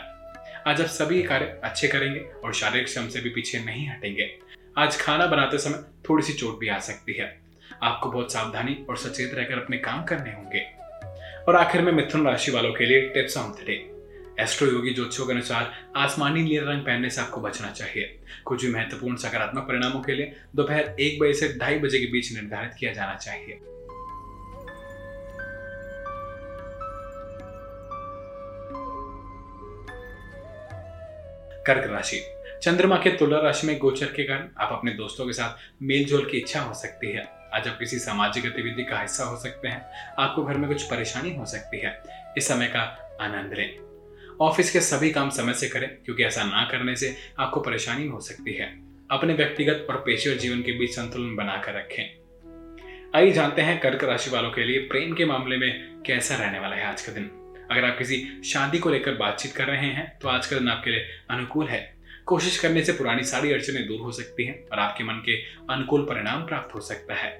आज 0.68 0.82
आप 0.82 0.88
सभी 0.88 1.24
कार्य 1.24 1.62
अच्छे 1.64 1.88
करेंगे 1.88 2.20
और 2.20 2.54
शारीरिक 2.54 2.88
श्रम 2.88 3.08
से 3.08 3.22
भी 3.22 3.30
पीछे 3.30 3.60
नहीं 3.60 3.90
हटेंगे। 3.90 4.40
आज 4.78 5.02
खाना 5.02 5.26
बनाते 5.26 5.58
समय 5.58 5.84
थोड़ी 6.10 6.24
सी 6.24 6.34
चोट 6.34 6.60
भी 6.60 6.68
आ 6.68 6.80
सकती 6.80 7.14
है। 7.14 7.42
आपको 7.84 8.12
बहुत 8.12 8.34
सावधानी 8.34 8.86
और 8.90 8.98
सचेत 8.98 9.34
रहकर 9.34 9.54
अपने 9.54 9.78
काम 9.78 10.04
करने 10.04 10.34
होंगे। 10.34 10.66
और 11.48 11.56
आखिर 11.56 11.82
में 11.82 11.92
मिथुन 11.92 12.28
राशि 12.28 12.52
वालों 12.52 12.74
के 12.74 12.86
लिए 12.86 13.02
tips 13.02 13.38
on 13.38 13.52
the 13.52 13.64
day. 13.68 13.99
Astroyogi 14.68 14.94
ज्योतिषों 14.94 15.26
के 15.26 15.34
अनुसार 15.34 15.92
आसमानी 15.98 16.44
नीला 16.44 16.72
रंग 16.72 16.82
पहनने 16.82 17.10
से 17.10 17.22
आपको 17.22 17.42
बचना 17.42 17.72
चाहिए। 17.72 18.20
कुछ 18.46 18.66
भी 18.66 18.72
महत्वपूर्ण 18.72 19.16
सकारात्मक 19.16 19.64
परिणामों 19.64 20.02
के 20.02 20.14
लिए 20.14 20.36
दोपहर 20.56 20.96
एक 21.00 21.20
बजे 21.20 21.34
से 21.34 21.60
ढाई 21.60 21.80
बजे 21.80 22.00
के 22.00 22.06
बीच 22.06 22.34
निर्धारित 22.34 22.72
किया 22.80 22.94
जाना 22.94 23.16
चाहिए। 23.16 23.60
कर्क 31.68 31.92
राशि। 31.92 32.24
चंद्रमा 32.64 32.96
के 32.96 33.10
तुला 33.10 33.40
राशि 33.40 33.68
में 33.68 33.80
गोचर 33.80 34.06
के 34.06 34.24
कारण 34.24 34.50
आप 34.60 34.70
अपने 34.72 34.92
दोस्तों 34.92 35.26
के 35.26 35.34
साथ 35.34 35.84
मेलजोल 35.84 36.30
की 36.32 36.38
इच्छा 36.38 36.62
हो 36.62 36.74
सकती 36.74 37.12
है। 37.12 37.26
आज 37.54 37.68
आप 37.68 37.80
किसी 37.80 38.00
सामाजिक 38.00 38.44
गतिविधि 38.44 38.84
का 38.84 39.00
हिस्सा 39.00 39.24
हो 39.24 39.38
सकते 39.38 39.68
हैं। 39.68 40.14
आपको 40.20 40.44
घर 40.44 40.58
में 40.58 40.68
कुछ 40.68 40.84
परेशानी 40.84 41.36
हो 41.36 41.46
सकती 41.46 41.80
है। 41.80 42.04
इस 42.38 42.48
समय 42.48 42.68
का 42.68 42.82
आनंद 43.22 43.54
लें। 43.54 43.89
ऑफ़िस 44.42 44.72
के 44.72 44.82
सभी 44.82 45.10
काम 45.12 45.30
समय 45.30 45.54
से 45.54 45.68
करें, 45.70 45.90
क्योंकि 46.06 46.24
ऐसा 46.24 46.44
ना 46.44 46.68
करने 46.72 46.96
से 46.96 47.16
आपको 47.40 47.60
परेशानी 47.60 48.08
हो 48.08 48.20
सकती 48.20 48.54
है। 48.54 48.68
अपने 49.12 49.34
व्यक्तिगत 49.34 49.88
और 49.90 49.96
पेशेवर 49.96 50.38
जीवन 50.38 50.62
के 50.62 50.72
बीच 50.72 50.92
संतुलन 50.92 51.36
बनाकर 51.36 51.74
रखें। 51.74 52.04
आइए 53.16 53.32
जानते 53.32 53.62
हैं 53.62 53.80
कर्क 53.80 54.04
राशि 54.04 54.30
वालों 54.30 54.52
के 54.52 54.64
लिए 54.64 54.80
प्रेम 54.80 55.14
के 55.14 55.26
मामले 55.26 55.58
में 55.58 56.02
कैसा 56.06 56.36
रहने 56.36 56.60
वाला 56.60 56.76
है 56.76 56.86
आज 56.86 57.02
का 57.02 57.14
दिन। 57.14 57.30
अगर 57.72 57.86
आप 57.86 57.98
किसी 57.98 58.42
शादी 58.46 58.80
को 58.80 58.90
लेकर 58.90 59.16
बातचीत 59.16 59.52
कर 59.52 59.68
रहे 59.68 59.88
हैं 59.88 60.18
तो 60.20 60.28
आज 60.28 60.48
का 60.48 60.58
दिन 60.58 60.70
आपके 60.70 60.92
लिए 60.92 61.06
अनुकूल 61.30 61.68
है। 61.68 61.82
कोशिश 62.26 62.60
करने 62.60 62.84
से 62.84 62.92
पुरानी 62.92 63.24
सारी 63.24 63.54
अड़चने 63.54 63.84
दूर 63.84 64.02
हो 64.02 64.12
सकती 64.12 64.46
हैं 64.46 64.64
और 64.64 64.80
आपके 64.80 65.04
मन 65.04 65.22
के 65.26 65.36
अनुकूल 65.74 66.06
परिणाम 66.06 66.46
प्राप्त 66.48 66.76
हो 66.76 66.82
सकता 66.82 67.16
है। 67.16 67.32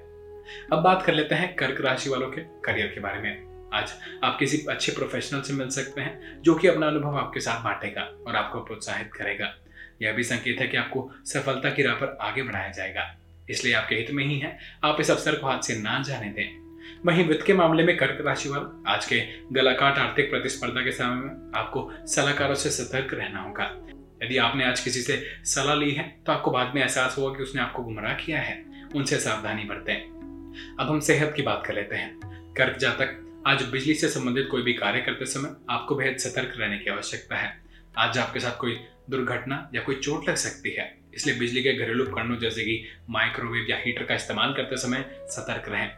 अब 0.72 0.82
बात 0.84 1.02
कर 1.02 1.14
लेते 1.14 1.34
हैं 1.34 1.54
कर्क 1.54 1.80
राशि 1.80 2.10
वालों 2.10 2.30
के 2.30 2.40
करियर 2.64 2.86
के 2.86 3.00
बारे 3.00 3.20
में। 3.20 3.49
आज 3.72 3.92
आप 4.24 4.36
किसी 4.38 4.58
अच्छे 4.68 4.92
प्रोफेशनल 4.92 5.40
से 5.40 5.52
मिल 5.52 5.68
सकते 5.68 6.00
हैं, 6.00 6.42
जो 6.42 6.54
कि 6.54 6.68
अपना 6.68 6.86
अनुभव 6.86 7.16
आपके 7.18 7.40
साथ 7.40 7.64
बांटेगा 7.64 8.02
और 8.26 8.36
आपको 8.36 8.60
प्रोत्साहित 8.60 9.14
करेगा। 9.14 9.54
यह 10.02 10.12
भी 10.12 10.22
संकेत 10.22 10.60
है 10.60 10.68
कि 10.68 10.76
आपको 10.76 11.12
सफलता 11.24 11.70
की 11.70 11.82
राह 11.82 11.94
पर 11.94 12.18
आगे 12.20 12.42
बढ़ाया 12.42 12.68
जाएगा। 12.68 13.16
इसलिए 13.50 13.74
आपके 13.74 13.94
हित 13.94 14.10
में 14.10 14.24
ही 14.24 14.38
है। 14.38 14.58
आप 14.84 14.96
इस 15.00 15.10
अवसर 15.10 15.34
को 15.34 15.46
हाथ 15.46 15.58
से 15.58 15.78
ना 15.78 16.02
जाने 16.02 16.26
दें। 16.26 16.70
वहीं 17.06 17.28
वित्त 17.28 17.46
के 17.46 17.52
मामले 17.52 17.82
में 17.84 17.96
कर्क 17.96 18.26
राशि 18.26 18.48
वाला 18.48 18.92
आज 18.92 19.06
के 19.06 19.22
गलाकाट 19.52 19.98
आर्थिक 19.98 20.30
प्रतिस्पर्धा 20.30 20.80
के 20.80 20.92
समय 20.92 21.14
में 21.14 21.52
आपको 21.54 21.92
सलाहकारों 22.06 22.54
से 22.54 22.70
सतर्क 22.70 23.14
रहना 23.14 23.42
होगा। 23.42 23.86
यदि 24.22 24.36
आपने 24.36 24.64
आज 24.64 24.80
किसी 24.80 25.00
से 25.00 25.26
सलाह 25.44 25.74
ली 25.74 25.90
है 25.90 26.22
तो 26.26 26.32
आपको 26.32 26.50
बाद 26.50 26.72
में 26.74 26.82
एहसास 26.82 27.18
होगा 27.18 27.36
कि 27.36 27.42
उसने 27.42 27.62
आपको 27.62 27.82
गुमराह 27.82 28.14
किया 28.14 28.40
है। 28.40 28.64
उनसे 28.94 29.16
सावधानी 29.16 29.64
बरतें। 29.64 30.76
अब 30.80 30.86
हम 30.90 31.00
सेहत 31.00 31.32
की 31.36 31.42
बात 31.42 31.62
कर 31.66 31.74
लेते 31.74 31.96
हैं। 31.96 32.20
कर्क 32.56 32.78
जातक 32.78 33.29
आज 33.46 33.62
बिजली 33.62 33.92
से 33.94 34.08
संबंधित 34.08 34.48
कोई 34.50 34.62
भी 34.62 34.72
कार्य 34.72 35.00
करते 35.00 35.26
समय 35.26 35.50
आपको 35.70 35.94
बेहद 35.94 36.16
सतर्क 36.18 36.54
रहने 36.58 36.78
की 36.78 36.90
आवश्यकता 36.90 37.36
है। 37.36 37.52
आज 37.98 38.18
आपके 38.18 38.40
साथ 38.40 38.56
कोई 38.56 38.76
दुर्घटना 39.10 39.70
या 39.74 39.82
कोई 39.82 39.94
चोट 39.96 40.28
लग 40.28 40.34
सकती 40.34 40.70
है, 40.70 40.84
इसलिए 41.14 41.38
बिजली 41.38 41.62
के 41.62 41.72
घरेलू 41.74 42.04
उपकरणों 42.04 42.36
जैसे 42.38 42.64
कि 42.64 42.84
माइक्रोवेव 43.10 43.66
या 43.70 43.76
हीटर 43.76 44.04
का 44.04 44.14
इस्तेमाल 44.14 44.52
करते 44.54 44.76
समय 44.76 45.04
सतर्क 45.30 45.68
रहें। 45.68 45.90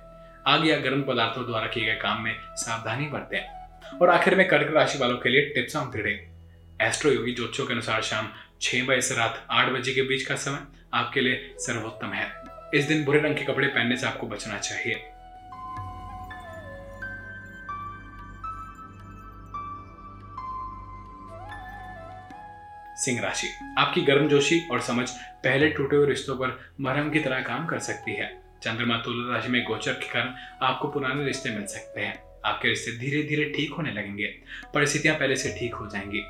आग 0.46 0.66
या 0.68 0.78
गर्म 0.80 1.02
पदार्थों 1.02 1.44
द्वारा 1.46 1.66
किए 1.66 1.84
गए 1.84 1.94
काम 1.94 2.22
में 2.22 2.34
सावधानी 2.56 3.06
बरतें 3.06 3.98
और 3.98 4.10
आखिर 4.10 4.34
में 4.34 4.46
कर्क 4.48 4.74
राशि 4.74 4.98
वालों 4.98 5.18
के 5.18 5.28
लिए 5.28 5.52
टिप्स 5.54 5.76
ऑन 5.76 5.90
द 5.96 6.18
एस्ट्रो 6.80 7.10
योगी 7.12 7.32
ज्योतिषों 7.32 7.66
के 7.66 7.72
अनुसार 7.72 8.02
शाम 8.02 8.28
छह 8.60 8.84
बजे 8.86 9.00
से 9.00 9.14
रात 9.14 9.46
आठ 9.50 9.72
बजे 9.72 9.94
के 9.94 10.02
बीच 10.02 10.22
का 10.22 10.36
समय 10.36 10.66
आपके 10.94 11.20
लिए 11.20 11.54
सर्वोत्तम 11.58 12.12
है। 12.12 12.30
इस 12.74 12.84
दिन 12.84 13.04
बुरे 13.04 13.20
रंग 13.20 13.36
के 13.36 13.44
कपड़े 13.44 13.66
पहनने 13.68 13.96
से 13.96 14.06
आपको 14.06 14.26
बचना 14.26 14.58
चाहिए। 14.58 15.08
सिंह 23.04 23.20
राशि। 23.20 23.48
आपकी 23.78 24.00
गर्मजोशी 24.02 24.60
और 24.68 24.80
समझ 24.80 25.08
पहले 25.44 25.68
टूटे 25.68 25.96
हुए 25.96 26.06
रिश्तों 26.06 26.36
पर 26.36 26.58
मरहम 26.80 27.10
की 27.10 27.20
तरह 27.20 27.40
काम 27.42 27.66
कर 27.66 27.78
सकती 27.80 28.12
है। 28.12 28.30
चंद्रमा 28.62 28.96
तुला 28.96 29.34
राशि 29.34 29.48
में 29.48 29.62
गोचर 29.64 29.92
के 29.92 30.08
कारण 30.08 30.34
आपको 30.62 30.88
पुराने 30.88 31.24
रिश्ते 31.24 31.50
मिल 31.50 31.66
सकते 31.66 32.00
हैं। 32.00 32.22
आपके 32.44 32.68
रिश्ते 32.68 32.98
धीरे 32.98 33.22
धीरे 33.22 33.44
ठीक 33.56 33.72
होने 33.72 33.92
लगेंगे। 33.92 34.26
परिस्थितियाँ 34.74 35.16
पहले 35.16 35.36
से 35.36 35.56
ठीक 35.58 35.74
हो 35.74 35.86
जाएँगी। 35.86 36.22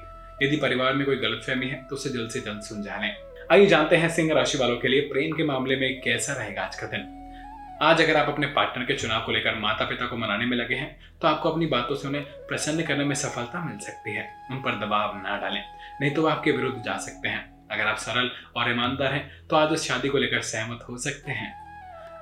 यदि 0.42 0.56
परिवार 0.56 0.94
में 0.94 1.04
कोई 1.06 1.16
गलतफहमी 1.16 1.66
है 1.66 1.82
तो 1.84 1.96
उसे 1.96 2.10
जल्द 2.10 2.30
से 2.30 2.40
जल्द 2.40 2.62
सुलझा 2.62 2.96
लें 2.96 3.14
आइए 3.52 3.66
जानते 3.66 3.96
हैं 3.96 4.08
सिंह 4.08 4.32
राशि 4.32 4.58
वालों 4.58 4.76
के 4.76 4.88
लिए 4.88 5.00
प्रेम 5.02 5.36
के 5.36 5.44
मामले 5.44 5.76
में 5.76 6.00
कैसा 6.00 6.32
रहेगा 6.32 6.62
आज 6.62 6.76
का 6.76 6.86
दिन। 6.86 7.18
आज 7.82 8.00
अगर 8.00 8.16
आप 8.16 8.28
अपने 8.28 8.46
पार्टनर 8.46 8.84
के 8.84 8.94
चुनाव 8.94 9.24
को 9.26 9.32
लेकर 9.32 9.58
माता 9.58 9.84
पिता 9.84 10.06
को 10.06 10.16
मनाने 10.16 10.44
में 10.46 10.56
लगे 10.56 10.74
हैं 10.74 10.90
तो 11.22 11.28
आपको 11.28 11.50
अपनी 11.50 11.66
बातों 11.66 11.96
से 11.96 12.08
उन्हें 12.08 12.24
प्रसन्न 12.48 12.82
करने 12.82 13.04
में 13.04 13.14
सफलता 13.14 13.64
मिल 13.64 13.78
सकती 13.78 14.14
है। 14.14 14.26
उन 14.50 14.58
पर 14.58 14.78
दबाव 14.78 15.16
ना 15.16 15.36
डालें। 15.38 15.62
नहीं 16.02 16.10
तो 16.10 16.22
वह 16.22 16.32
आपके 16.32 16.52
विरुद्ध 16.52 16.82
जा 16.84 16.96
सकते 16.98 17.28
हैं। 17.28 17.68
अगर 17.70 17.86
आप 17.86 17.98
सरल 17.98 18.30
और 18.56 18.70
ईमानदार 18.70 19.12
हैं 19.12 19.46
तो 19.48 19.56
आज 19.56 19.72
उस 19.72 19.86
शादी 19.88 20.08
को 20.08 20.18
लेकर 20.18 20.40
सहमत 20.42 20.80
हो 20.88 20.96
सकते 20.98 21.32
हैं। 21.32 21.52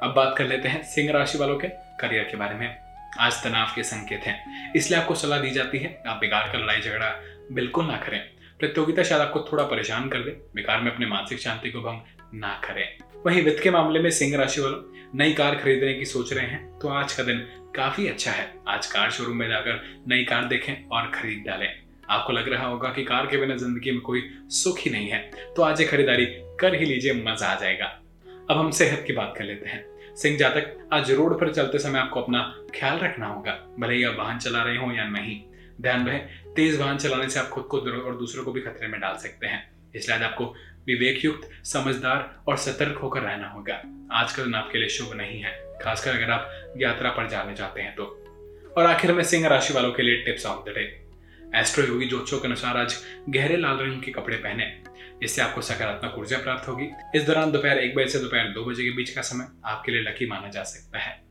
अब 0.03 0.13
बात 0.15 0.35
कर 0.39 0.47
लेते 0.47 0.69
हैं 0.69 0.83
सिंह 0.85 1.11
राशि 1.13 1.39
वालों 1.39 1.57
के 1.59 1.69
करियर 2.01 2.25
के 2.25 2.37
बारे 2.37 2.55
में। 2.55 2.77
आज 3.21 3.43
तनाव 3.45 3.73
के 3.75 3.83
संकेत 3.83 4.21
हैं, 4.21 4.73
इसलिए 4.73 4.99
आपको 5.01 5.15
सलाह 5.15 5.41
दी 5.41 5.51
जाती 5.51 5.79
है, 5.79 6.03
आप 6.07 6.17
बिगाड़ 6.17 6.47
कर 6.53 6.59
लड़ाई 6.59 6.81
झगड़ा 6.81 7.09
बिल्कुल 7.53 7.87
ना 7.87 7.97
करें। 7.97 8.21
प्रतियोगिता 8.61 9.03
शायद 9.03 9.23
आपको 9.23 9.41
थोड़ा 9.43 9.65
परेशान 9.65 10.09
कर 10.09 10.19
दे 10.19 10.31
बेकार 10.55 10.81
में 10.81 10.91
अपने 10.93 11.07
मानसिक 11.07 11.41
शांति 11.41 11.71
को 11.71 11.81
भंग 11.81 12.41
ना 12.41 12.53
करें। 12.65 12.87
वहीं 13.27 13.43
वित्त 13.43 13.63
के 13.63 13.71
मामले 13.71 14.01
में 14.01 14.11
सिंह 14.11 14.37
राशि 14.37 14.61
वालों 14.61 15.19
नई 15.19 15.33
कार 15.33 15.55
खरीदने 15.55 15.95
की 15.95 16.05
सोच 16.07 16.33
रहे 16.33 16.47
हैं 16.47 16.79
तो 16.79 16.89
आज 16.91 17.13
का 17.13 17.23
दिन 17.23 17.39
काफ़ी 17.77 18.09
अच्छा 18.09 18.31
है। 18.31 18.53
आज 18.69 18.87
कार 18.87 19.11
शोरूम 19.11 19.37
में 19.37 19.49
जाकर 19.49 19.83
नई 20.09 20.25
कार 20.25 20.45
देखें 20.47 20.75
और 20.87 21.11
खरीद 21.15 21.45
डालें। 21.47 21.71
आपको 22.11 22.33
लग 22.33 22.49
रहा 22.49 22.67
होगा 22.67 22.89
कि 22.89 23.05
कार 23.05 23.27
के 23.27 23.37
बिना 23.37 23.57
ज़िंदगी 23.57 23.91
में 23.91 24.01
कोई 24.01 24.23
सुख 24.53 24.79
ही 24.79 24.91
नहीं 24.91 25.09
है। 25.09 25.19
तो 25.57 25.63
आज 25.63 25.81
ये 25.81 25.87
खरीदारी 25.87 26.25
कर 26.61 26.75
ही 26.75 26.87
लीजिए, 26.87 27.13
मज़ा 27.15 27.47
आ 27.47 27.55
जाएगा। 27.55 27.87
अब 28.51 28.57
हम 28.57 28.71
सेहत 28.71 29.05
की 29.07 29.13
बात 29.13 29.35
कर 29.39 29.45
लेते 29.45 29.69
हैं। 29.69 30.15
सिंह 30.17 30.37
जातक 30.39 30.89
आज 30.93 31.11
रोड 31.11 31.39
पर 31.41 31.53
चलते 31.53 31.79
समय 31.79 31.99
आपको 31.99 32.21
अपना 32.21 32.41
ख्याल 32.75 32.99
रखना 32.99 33.27
होगा, 33.27 33.53
भले 33.81 33.95
ही 33.95 34.05
आप 34.05 34.17
वाहन 34.19 34.39
चला 34.39 34.63
रहे 34.63 34.77
हो 34.77 34.93
या 34.93 35.05
नहीं। 35.09 35.41
ध्यान 35.81 36.07
रहे, 36.07 36.19
तेज 36.57 36.81
वाहन 36.81 36.97
चलाने 36.99 37.29
से 37.29 37.41
आप 37.41 37.49
खुद 37.49 37.65
को 37.65 37.79
और 37.79 38.17
दूसरों 38.17 38.45
को 38.45 38.53
भी 38.53 38.61
खतरे 38.61 38.89
में 38.89 39.01
डाल 39.01 39.17
सकते 39.17 39.47
हैं। 39.47 39.63
इसलिए 39.95 40.17
आज 40.17 40.23
आपको 40.23 40.45
विवेक 40.87 41.25
युक्त 41.25 41.49
समझदार 41.65 42.43
और 42.49 42.57
सतर्क 42.57 42.99
होकर 42.99 43.21
रहना 43.21 43.49
होगा। 43.49 43.75
आज 44.13 44.33
का 44.33 44.43
दिन 44.43 44.55
आपके 44.55 44.79
लिए 44.79 44.89
शुभ 44.89 45.15
नहीं 45.17 45.41
है, 45.41 45.53
खासकर 45.83 46.11
अगर 46.11 46.31
आप 46.31 46.75
यात्रा 46.77 47.11
पर 47.11 47.29
जाने 47.29 47.55
चाहते 47.55 47.81
हैं 47.81 47.95
तो। 47.95 48.05
और 48.77 48.87
आखिर 48.87 49.13
में 49.13 49.23
सिंह 49.25 49.47
राशि 49.49 49.75
वालों 49.75 49.93
के 49.93 50.03
लिए 50.03 50.23
tips 50.25 50.47
of 50.47 50.65
the 50.65 50.75
day. 50.75 50.85
Astroyogi 51.85 52.07
ज्योतिषों 52.07 52.39
के 52.39 52.47
अनुसार 52.47 52.77
आज 52.77 52.97
गहरे 53.29 53.57
लाल 53.57 53.77
रंग 53.77 54.03
के 54.03 54.11
कपड़े 54.11 54.37
पहने। 54.37 54.83
इससे 55.23 55.43
आपको 55.43 55.61
सकारात्मक 55.61 56.15
ऊर्जा 56.19 56.39
प्राप्त 56.39 56.69
होगी। 56.69 56.89
इस 57.15 57.23
दौरान 57.23 57.53
दोपहर 57.53 57.79
एक 57.79 57.95
बजे 57.95 58.09
से 58.09 58.19
दोपहर 58.19 58.45
दो 58.45 58.65
बजे 58.65 58.85
के 58.85 58.91
बीच 58.91 59.11
का 59.11 59.23
समय 59.23 59.47
आपके 59.65 59.93
लिए 59.93 60.03
लकी 60.03 60.27
माना 60.27 60.49
जा 60.49 60.63
सकता 60.63 60.99
है। 60.99 61.23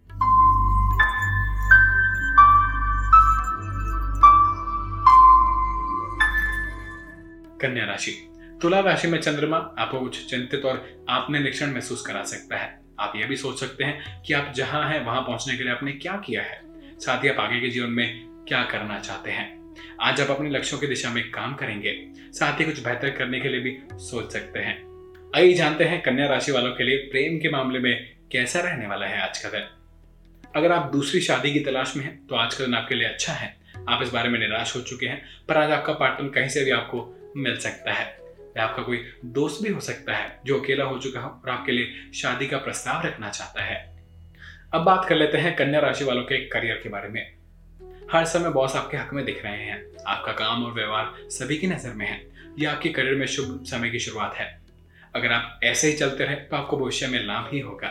कन्या 7.62 7.86
राशि। 7.86 8.34
तुला 8.62 8.80
राशि 8.80 9.08
में 9.08 9.22
चंद्रमा 9.22 9.58
आपको 9.58 10.00
कुछ 10.00 10.30
चिंतित 10.30 10.66
और 10.66 11.06
आपने 11.10 11.40
निरीक्षण 11.40 11.74
महसूस 11.74 12.02
करा 12.02 12.24
सकता 12.24 12.58
है। 12.58 12.80
आप 13.00 13.14
यह 13.16 13.28
भी 13.28 13.36
सोच 13.36 13.60
सकते 13.60 13.84
हैं 13.84 14.22
कि 14.22 14.34
आप 14.34 14.54
जहाँ 14.56 14.90
हैं, 14.90 15.06
वहाँ 15.06 15.22
पहुँचने 15.22 15.58
के 15.58 15.64
लिए 15.64 15.72
आपने 15.72 15.92
क्या 15.92 16.14
किया 16.14 16.42
है? 16.42 16.62
साथ 17.00 17.24
ही 17.24 17.30
आप 17.30 17.40
आगे 17.40 17.60
के 17.60 17.70
जीवन 17.70 17.90
में 17.90 18.26
क्या 18.48 18.64
करना 18.64 19.00
चाहते 19.00 19.32
हैं? 19.32 19.59
आज 20.02 20.22
आप 20.22 20.30
अपने 20.32 20.50
लक्ष्यों 20.50 20.80
की 20.80 20.88
दिशा 20.88 21.10
में 21.10 21.32
काम 21.32 21.54
करेंगे। 21.56 21.96
साथ 22.32 22.60
ही 22.60 22.66
कुछ 22.66 22.84
बेहतर 22.84 23.10
करने 23.10 23.40
के 23.40 23.50
लिए 23.50 23.60
भी 23.60 23.78
सोच 23.94 24.32
सकते 24.34 24.60
हैं। 24.60 24.78
आइए 25.36 25.54
जानते 25.54 25.84
हैं 25.84 26.02
कन्या 26.02 26.28
राशि 26.28 26.52
वालों 26.52 26.72
के 26.72 26.84
लिए 26.84 26.98
प्रेम 26.98 27.38
के 27.38 27.50
मामले 27.50 27.80
में 27.80 28.16
कैसा 28.32 28.60
रहने 28.60 28.88
वाला 28.88 29.06
है 29.06 29.22
आज 29.22 29.38
का 29.38 29.50
दिन 29.50 29.66
अगर 30.56 30.72
आप 30.72 30.92
दूसरी 30.92 31.22
शादी 31.22 31.54
की 31.54 31.60
तलाश 31.60 31.96
में 31.98 32.04
हैं 32.04 32.28
तो 32.28 32.36
आज 32.36 32.54
का 32.54 32.66
दिन 32.66 32.76
आपके 32.76 32.96
लिए 32.96 33.08
अच्छा 33.08 33.34
है। 33.34 33.58
आप 33.90 34.04
इस 34.04 34.10
बारे 34.10 34.30
में 34.30 34.40
निराश 34.40 34.76
हो 34.76 34.82
चुके 34.82 35.06
हैं, 35.06 35.22
पर 35.50 35.58
आज 35.58 35.72
आपका 35.72 35.94
पार्टनर 35.94 36.30
कहीं 36.30 36.50
से 36.50 36.66
भी 36.66 36.72
आपको 36.72 37.34
मिल 37.38 37.58
सकता 37.58 37.94
है। 37.94 38.18
या 38.58 38.64
आपका 38.64 38.84
कोई 38.84 39.04
दोस्त 39.26 39.64
भी 39.64 39.70
हो 39.70 39.80
सकता 39.80 40.16
है, 40.16 40.40
जो 40.46 40.60
अकेला 40.60 40.86
हो 40.86 41.00
चुका 41.00 41.20
हो 41.20 41.42
और 41.46 41.50
आपके 41.50 41.72
लिए 41.72 42.12
शादी 42.16 42.48
का 42.48 42.58
प्रस्ताव 42.58 43.06
रखना 43.06 43.30
चाहता 43.30 43.64
है। 43.64 44.06
अब 44.74 44.82
बात 44.82 45.06
कर 45.10 45.16
लेते 45.16 45.38
हैं 45.38 45.56
कन्या 45.56 45.80
राशि 45.80 46.04
वालों 46.04 46.24
के 46.24 46.46
करियर 46.46 46.76
के 46.76 46.90
बारे 46.90 47.10
में। 47.10 47.39
हर 48.12 48.26
समय 48.26 48.50
बॉस 48.50 48.76
आपके 48.76 48.98
हक 48.98 49.10
में 49.14 49.24
दिख 49.26 49.44
रहे 49.44 49.64
हैं। 49.64 50.04
आपका 50.08 50.32
काम 50.32 50.64
और 50.66 50.72
व्यवहार 50.74 51.30
सभी 51.30 51.58
की 51.58 51.68
नज़र 51.68 51.94
में 51.94 52.06
है। 52.06 52.22
यह 52.60 52.72
आपके 52.72 52.90
करियर 52.90 53.16
में 53.16 53.26
शुभ 53.28 53.64
समय 53.66 53.90
की 53.90 54.00
शुरुआत 54.00 54.36
है। 54.36 54.48
अगर 55.16 55.32
आप 55.32 55.60
ऐसे 55.64 55.88
ही 55.88 55.94
चलते 55.94 56.24
रहे 56.24 56.36
तो 56.36 56.58
आपको 56.58 56.78
भविष्य 56.78 57.08
में 57.08 57.20
लाभ 57.20 57.50
ही 57.54 57.60
होगा। 57.60 57.90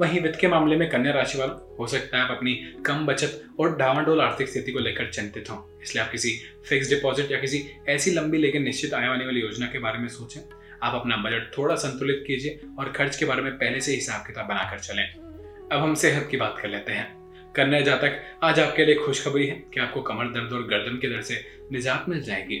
वहीं 0.00 0.20
वित्त 0.20 0.38
के 0.40 0.48
मामले 0.48 0.76
में 0.76 0.88
कन्या 0.90 1.12
राशि 1.12 1.38
वालों 1.38 1.76
हो 1.78 1.86
सकता 1.86 2.18
है 2.18 2.24
आप 2.24 2.30
अपनी 2.30 2.54
कम 2.86 3.06
बचत 3.06 3.42
और 3.60 3.76
डावाडोल 3.76 4.20
आर्थिक 4.20 4.48
स्थिति 4.48 4.72
को 4.72 4.78
लेकर 4.78 5.10
चिंतित 5.10 5.50
हों। 5.50 5.58
इसलिए 5.82 6.04
आप 6.04 6.10
किसी 6.10 6.30
फिक्स 6.68 6.88
डिपॉजिट 6.90 7.32
या 7.32 7.40
किसी 7.40 7.64
ऐसी 7.88 8.10
लंबी 8.10 8.38
लेकिन 8.38 8.62
निश्चित 8.62 8.94
आय 8.94 9.00
आने 9.00 9.08
वाली 9.08 9.24
वाली 9.26 9.40
योजना 9.40 9.66
के 9.66 9.78
बारे 9.78 9.98
में 9.98 10.08
सोचें। 10.08 10.40
आप 10.82 10.94
अपना 10.94 11.16
बजट 11.16 11.56
थोड़ा 11.58 11.74
संतुलित 11.76 12.24
कीजिए 12.26 12.60
और 12.78 12.92
खर्च 12.92 13.16
के 13.16 13.24
बारे 13.24 13.42
में 13.42 13.52
पहले 13.52 13.80
से 13.80 13.94
हिसाब 13.94 14.26
किताब 14.26 14.48
बनाकर 14.48 14.78
चलें। 14.78 15.08
अब 15.08 15.82
हम 15.82 15.94
सेहत 15.94 16.28
की 16.30 16.36
बात 16.36 16.58
कर 16.62 16.68
लेते 16.68 16.92
हैं। 16.92 17.19
कन्या 17.56 17.80
जातक 17.80 18.20
आज 18.42 18.60
आपके 18.60 18.84
लिए 18.84 18.94
खुशखबरी 18.94 19.46
है 19.46 19.64
कि 19.74 19.80
आपको 19.80 20.02
कमर 20.02 20.24
दर्द 20.24 20.52
और 20.52 20.62
गर्दन 20.62 20.96
के 20.96 21.08
दर्द 21.08 21.22
से 21.22 21.44
निजात 21.72 22.04
मिल 22.08 22.20
जाएगी। 22.20 22.56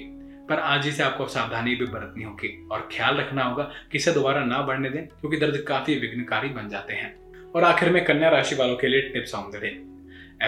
पर 0.48 0.58
आज 0.58 0.84
ही 0.84 0.92
से 0.92 1.02
आपको 1.02 1.26
सावधानी 1.26 1.74
भी 1.74 1.86
बरतनी 1.86 2.24
होगी 2.24 2.68
और 2.72 2.88
ख्याल 2.92 3.16
रखना 3.16 3.44
होगा 3.44 3.62
कि 3.92 3.98
इसे 3.98 4.12
दोबारा 4.12 4.44
ना 4.44 4.62
बढ़ने 4.62 4.90
दें, 4.90 5.06
क्योंकि 5.06 5.36
दर्द 5.36 5.64
काफ़ी 5.68 5.94
विघ्नकारी 5.94 6.48
बन 6.48 6.68
जाते 6.68 6.94
हैं। 6.94 7.14
और 7.52 7.64
आखिर 7.64 7.90
में 7.90 8.04
कन्या 8.04 8.28
राशि 8.28 8.54
वालों 8.54 8.76
के 8.76 8.88
लिए 8.88 9.00
tips 9.00 9.34
on 9.34 9.50
the 9.50 9.56
day. 9.56 9.68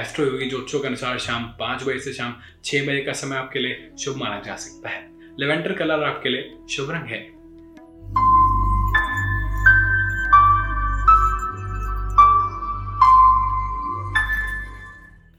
Astroyogi 0.27 0.49
ज्योतिषों 0.49 0.81
के 0.81 0.87
अनुसार 0.87 1.19
शाम 1.19 1.45
पाँच 1.45 1.83
बजे 1.83 1.99
से 1.99 2.13
शाम 2.13 2.37
छह 2.65 2.83
बजे 2.83 3.01
का 3.01 3.13
समय 3.13 3.37
आपके 3.37 3.59
लिए 3.59 3.91
शुभ 3.99 4.17
माना 4.17 4.41
जा 4.41 4.57
सकता 4.57 4.89
है। 4.89 5.11
लेवेंडर 5.41 5.73
कलर 5.73 6.05
आपके 6.05 6.29
लिए 6.29 6.55
शुभ 6.71 6.91
रंग 6.91 7.05
है। 7.05 7.21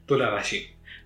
तुला 0.08 0.28
राशि 0.28 0.58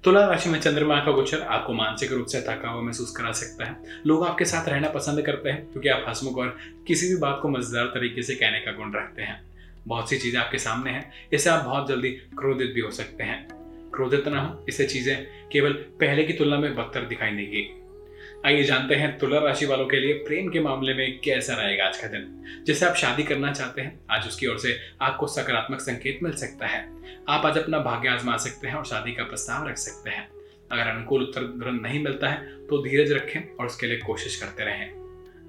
तुला 0.04 0.24
राशि 0.26 0.50
में 0.50 0.58
चंद्रमा 0.60 0.96
का 1.04 1.12
गोचर 1.12 1.40
आपको 1.40 1.72
मानसिक 1.72 2.12
रूप 2.12 2.26
से 2.26 2.40
थका 2.40 2.70
हुआ 2.70 2.82
महसूस 2.82 3.10
करा 3.16 3.32
सकता 3.32 3.64
है। 3.64 4.02
लोग 4.06 4.24
आपके 4.26 4.44
साथ 4.44 4.68
रहना 4.68 4.88
पसंद 4.88 5.22
करते 5.22 5.50
हैं, 5.50 5.64
क्योंकि 5.72 5.88
आप 5.88 6.04
हंसमुख 6.08 6.38
और 6.38 6.56
किसी 6.86 7.08
भी 7.08 7.16
बात 7.16 7.38
को 7.42 7.48
मज़ेदार 7.48 7.86
तरीके 7.86 8.22
से 8.22 8.34
कहने 8.34 8.60
का 8.60 8.72
गुण 8.72 8.92
रखते 8.94 9.22
हैं। 9.22 9.40
बहुत 9.86 10.10
सी 10.10 10.18
चीज़ें 10.18 10.40
आपके 10.40 10.58
सामने 10.58 10.90
हैं 10.90 11.12
इससे 11.32 11.50
आप 11.50 11.64
बहुत 11.64 11.88
जल्दी 11.88 12.10
क्रोधित 12.38 12.72
भी 12.74 12.80
हो 12.80 12.90
सकते 12.90 13.24
हैं। 13.24 13.46
क्रोधित 13.94 14.28
ना 14.28 14.40
हो 14.40 14.64
इससे 14.68 14.86
चीज़ें 14.86 15.16
केवल 15.52 15.72
पहले 16.00 16.24
की 16.24 16.32
तुलना 16.32 16.58
में 16.58 16.74
बदतर 16.76 17.06
दिखाई 17.06 17.30
देंगी। 17.30 17.62
आइए 18.46 18.62
जानते 18.64 18.94
हैं 18.94 19.16
तुला 19.18 19.38
राशि 19.38 19.66
वालों 19.66 19.86
के 19.86 19.98
लिए 20.00 20.12
प्रेम 20.26 20.48
के 20.48 20.60
मामले 20.60 20.92
में 20.94 21.18
कैसा 21.20 21.54
रहेगा 21.54 21.86
आज 21.86 21.96
का 21.96 22.08
दिन। 22.08 22.62
जैसे 22.66 22.86
आप 22.86 22.94
शादी 22.94 23.22
करना 23.22 23.52
चाहते 23.52 23.80
हैं, 23.80 23.98
आज 24.10 24.26
उसकी 24.26 24.46
ओर 24.46 24.58
से 24.58 24.76
आपको 25.02 25.26
सकारात्मक 25.26 25.80
संकेत 25.80 26.18
मिल 26.22 26.32
सकता 26.32 26.66
है। 26.66 26.80
आप 27.28 27.46
आज 27.46 27.58
अपना 27.58 27.78
भाग्य 27.78 28.08
आजमा 28.08 28.36
सकते 28.36 28.68
हैं 28.68 28.74
और 28.74 28.84
शादी 28.84 29.12
का 29.12 29.24
प्रस्ताव 29.24 29.68
रख 29.68 29.76
सकते 29.76 30.10
हैं। 30.10 30.28
अगर 30.72 30.82
अनुकूल 30.82 31.22
उत्तर 31.22 31.42
तुरंत 31.42 31.82
नहीं 31.82 32.02
मिलता 32.04 32.28
है 32.28 32.46
तो 32.66 32.82
धीरज 32.82 33.12
रखें 33.12 33.40
और 33.50 33.66
उसके 33.66 33.86
लिए 33.86 33.98
कोशिश 33.98 34.36
करते 34.36 34.64
रहें। 34.64 34.86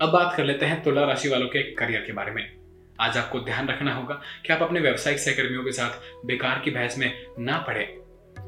अब 0.02 0.10
बात 0.10 0.36
कर 0.38 0.46
लेते 0.46 0.66
हैं 0.66 0.82
तुला 0.84 1.06
राशि 1.06 1.30
वालों 1.30 1.48
के 1.48 1.64
करियर 1.74 2.02
के 2.02 2.14
बारे 2.14 2.32
में। 2.32 2.44
आज 3.00 3.18
आपको 3.18 3.40
ध्यान 3.40 3.68
रखना 3.68 3.96
होगा 3.96 4.22
कि 4.46 4.54
आप 4.54 4.62
अपने 4.62 4.80
व्यावसायिक 4.80 5.20
सहकर्मियों 5.20 5.64
के 5.64 5.72
साथ 5.72 6.26
बेकार 6.26 6.62
की 6.66 6.72
बहस 6.72 6.98
में 6.98 7.12
ना 7.40 7.58
पड़े। 7.58 7.86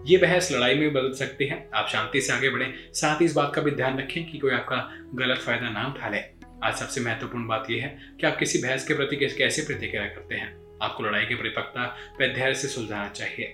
ये 0.08 0.18
बहस 0.18 0.52
लड़ाई 0.52 0.76
में 0.76 0.94
बदल 0.94 1.12
सकती 1.14 1.46
है। 1.46 1.70
आप 1.74 1.88
शांति 1.88 2.22
से 2.22 2.34
आगे 2.34 2.50
बढ़े। 2.50 2.74
साथ 2.94 3.20
ही 3.22 3.26
इस 3.26 3.34
बात 3.34 3.52
का 3.56 3.62
भी 3.62 3.72
ध्यान 3.72 4.00
रखें 4.00 4.32
कि 4.32 4.38
कोई 4.38 4.52
आपका 4.52 4.78
गलत 5.16 5.38
फ़ायदा 5.38 5.70
ना 5.70 5.86
उठा 5.88 6.10
ले। 6.10 6.20
आज 6.64 6.76
सबसे 6.76 7.02
महत्वपूर्ण 7.02 7.48
बात 7.48 7.70
यह 7.70 7.84
है 7.84 8.18
कि 8.22 8.28
आप 8.28 8.38
किसी 8.38 8.62
बहस 8.62 8.88
के 8.88 8.94
प्रति 8.94 9.16
कैसे 9.16 9.62
प्रतिक्रिया 9.62 10.06
करते 10.06 10.36
हैं। 10.36 10.50
आपको 10.82 11.04
लड़ाई 11.04 11.26
की 11.26 11.36
परिपक्वता 11.36 11.86
व 12.22 12.28
धैर्य 12.28 12.54
से 12.54 12.68
सुलझाना 12.68 13.08
चाहिए। 13.10 13.46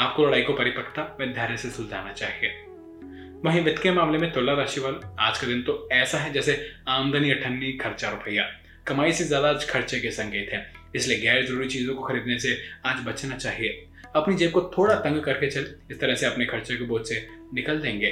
आपको 0.00 0.26
लड़ाई 0.26 0.42
को 0.42 0.52
परिपक्वता 0.52 1.16
व 1.20 1.26
धैर्य 1.26 1.56
से 1.56 1.70
सुलझाना 1.70 2.12
चाहिए। 2.12 2.50
वहीं 3.44 3.60
वित्त 3.60 3.82
के 3.82 3.90
मामले 3.90 4.18
में 4.18 4.32
तुला 4.32 4.52
राशि 4.52 4.80
वाल 4.80 5.00
आज 5.20 5.38
का 5.38 5.46
दिन 5.46 5.62
तो 5.62 5.88
ऐसा 5.92 6.18
है 6.18 6.32
जैसे 6.32 6.70
आमदनी, 6.88 7.30
अठन्नी, 7.30 7.72
खर्चा, 7.72 8.10
रुपया। 8.10 8.50
कमाई 8.86 9.12
से 9.12 9.24
ज़्यादा 9.24 9.48
आज 9.48 9.68
खर्चे 9.70 10.00
के 10.00 10.10
संकेत 10.10 10.50
है। 10.52 10.72
इसलिए 10.96 11.18
गैर 11.18 11.46
ज़रूरी 11.46 11.68
चीज़ों 11.68 11.94
को 11.94 12.02
खरीदने 12.02 12.38
से 12.38 12.58
आज 12.86 13.04
बचना 13.06 13.36
चाहिए। 13.36 13.86
अपनी 14.14 14.34
जेब 14.34 14.50
को 14.50 14.72
थोड़ा 14.78 14.94
तंग 14.94 15.22
करके 15.22 15.50
चल, 15.50 15.74
इस 15.90 16.00
तरह 16.00 16.14
से 16.14 16.26
अपने 16.26 16.46
खर्चे 16.46 16.76
के 16.76 16.84
बोझ 16.84 17.06
से 17.06 17.28
निकल 17.54 17.78
देंगे। 17.78 18.06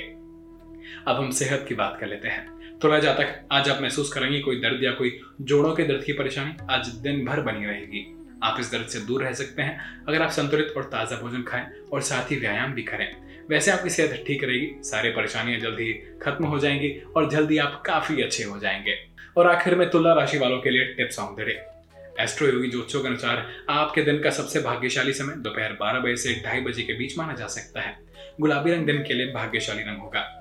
अब 1.07 1.17
हम 1.17 1.31
सेहत 1.31 1.65
की 1.69 1.75
बात 1.75 1.97
कर 2.01 2.07
लेते 2.07 2.29
हैं। 2.29 2.55
थोड़ा 2.85 2.99
जातक 2.99 3.49
आज 3.53 3.69
आप 3.69 3.83
महसूस 3.83 4.13
करेंगे, 4.13 4.41
कोई 4.41 4.57
दर्द 4.57 4.85
या 4.85 4.91
कोई 4.91 5.21
जोड़ों 5.41 5.75
के 5.75 5.85
दर्द 5.85 6.05
की 6.05 6.13
परेशानी 6.13 6.57
आज 6.71 6.89
दिन 6.89 7.25
भर 7.25 7.41
बनी 7.41 7.67
रहेगी। 7.67 8.21
आप 8.43 8.57
इस 8.61 8.73
दर्द 8.73 8.87
से 8.87 9.01
दूर 9.01 9.23
रह 9.23 9.33
सकते 9.33 9.63
हैं, 9.63 10.05
अगर 10.09 10.23
आप 10.23 10.31
संतुलित 10.31 10.75
और 10.77 10.83
ताज़ा 10.83 11.17
भोजन 11.17 11.43
खाएँ 11.43 11.67
और 11.93 12.01
साथ 12.01 12.31
ही 12.31 12.37
व्यायाम 12.37 12.73
भी 12.73 12.83
करें। 12.83 13.17
वैसे 13.51 13.71
आपकी 13.71 13.91
सेहत 13.91 14.25
ठीक 14.27 14.45
रहेगी, 14.45 14.75
सारी 14.83 15.11
परेशानियाँ 15.11 15.61
जल्दी 15.61 15.93
खत्म 16.23 16.45
हो 16.45 16.59
जाएँगी 16.59 17.03
और 17.17 17.31
जल्दी 17.31 17.59
आप 17.59 17.83
काफ़ी 17.87 18.23
अच्छे 18.23 18.45
हो 18.45 18.59
जाएँगे। 18.59 18.95
और 19.37 19.47
आखिर 19.47 19.75
में 19.75 19.91
तुला 19.91 20.13
राशि 20.13 20.39
वालों 20.39 20.61
के 20.61 20.71
लिए 20.71 20.85
tips 20.85 21.19
on 21.19 21.37
the 21.37 21.41
day. 21.41 21.74
Astroyogi 22.49 22.71
ज्योतिषों 22.71 23.03
के 23.03 23.09
अनुसार, 23.09 23.53
आपके 23.71 24.03
दिन 24.03 24.23
का 24.23 24.31
सबसे 24.31 24.61
भाग्यशाली 24.61 25.13
समय 25.13 25.35
दोपहर 25.37 25.73
बारह 25.73 26.01
बजे 26.01 26.17
से 26.17 26.43
ढाई 26.47 26.61
बजे 26.61 26.83
के 26.83 26.93
बीच 26.93 27.19
माना 27.19 27.33
जा 27.33 27.47
सकता 27.47 27.81
है। 27.81 27.99
गुलाबी 28.41 28.73
रंग 28.73 28.87
दिन 28.87 29.03
के 29.03 29.15
लिए 29.15 29.33
भाग्यशाली 29.33 29.83
रंग 29.83 29.99
होगा। 29.99 30.41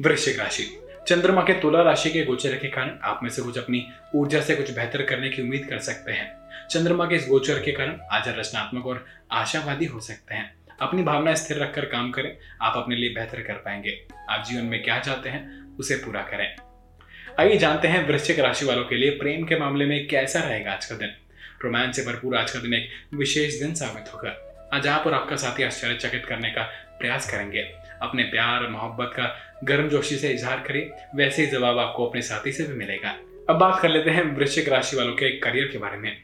वृश्चिक 0.00 0.38
राशि। 0.38 0.80
चंद्रमा 1.08 1.42
के 1.42 1.52
तुला 1.52 1.82
राशि 1.82 2.10
के 2.10 2.24
गोचर 2.24 2.54
के 2.54 2.68
कारण 2.68 2.98
आप 3.02 3.20
में 3.22 3.30
से 3.30 3.42
कुछ 3.42 3.58
अपनी 3.58 3.86
ऊर्जा 4.14 4.40
से 4.40 4.56
कुछ 4.56 4.74
बेहतर 4.74 5.02
करने 5.02 5.28
की 5.28 5.42
उम्मीद 5.42 5.66
कर 5.70 5.78
सकते 5.78 6.12
हैं। 6.12 6.36
चंद्रमा 6.70 7.04
के 7.04 7.14
इस 7.14 7.26
गोचर 7.28 7.58
के 7.58 7.72
कारण 7.72 7.98
आज 8.12 8.28
रचनात्मक 8.28 8.86
और 8.86 9.06
आशावादी 9.32 9.84
हो 9.84 10.00
सकते 10.00 10.34
हैं। 10.34 10.63
अपनी 10.80 11.02
भावना 11.02 11.34
स्थिर 11.34 11.58
रखकर 11.58 11.84
काम 11.84 12.10
करें। 12.10 12.36
आप 12.62 12.76
अपने 12.76 12.96
लिए 12.96 13.14
बेहतर 13.14 13.40
कर 13.40 13.52
पाएँगे। 13.52 14.06
आप 14.30 14.44
जीवन 14.44 14.64
में 14.64 14.82
क्या 14.82 14.98
चाहते 14.98 15.28
हैं, 15.28 15.76
उसे 15.76 15.94
पूरा 15.94 16.20
करें। 16.20 16.56
आइए 17.40 17.56
जानते 17.56 17.88
हैं 17.88 18.08
वृश्चिक 18.08 18.38
राशि 18.38 18.66
वालों 18.66 18.84
के 18.84 18.96
लिए 18.96 19.10
प्रेम 19.10 19.44
के 19.44 19.56
मामले 19.56 19.86
में 19.86 20.08
कैसा 20.08 20.40
रहेगा 20.40 20.72
आज 20.72 20.86
का 20.86 20.96
दिन। 20.96 21.10
रोमांच 21.64 21.96
से 21.96 22.02
भरपूर 22.02 22.36
आज 22.36 22.50
का 22.50 22.58
दिन 22.58 22.74
एक 22.74 22.90
विशेष 23.14 23.60
दिन 23.60 23.74
साबित 23.74 24.14
होगा। 24.14 24.50
आज 24.72 24.86
आप 24.86 25.06
और 25.06 25.14
आपका 25.14 25.36
साथी 25.36 25.62
आश्चर्यचकित 25.62 26.26
करने 26.26 26.50
का 26.50 26.62
प्रयास 27.00 27.30
करेंगे। 27.30 27.60
अपने 28.02 28.22
प्यार 28.22 28.68
मोहब्बत 28.68 29.10
का 29.16 29.56
गर्मजोशी 29.64 30.16
से 30.16 30.28
इजहार 30.28 30.60
करें 30.60 30.90
वैसे 31.14 31.42
ही 31.42 31.48
जवाब 31.48 31.78
आपको 31.78 32.06
अपने 32.06 32.22
साथी 32.22 32.52
से 32.52 32.64
भी 32.64 32.74
मिलेगा। 32.74 33.10
अब 33.50 33.56
बात 33.56 33.80
कर 33.82 33.88
लेते 33.88 34.10
हैं 34.10 34.22
वृश्चिक 34.22 34.68
राशि 34.68 34.96
वालों 34.96 35.12
के 35.12 35.30
करियर 35.30 35.68
के 35.68 35.78
बारे 35.78 35.96
में। 35.96 36.22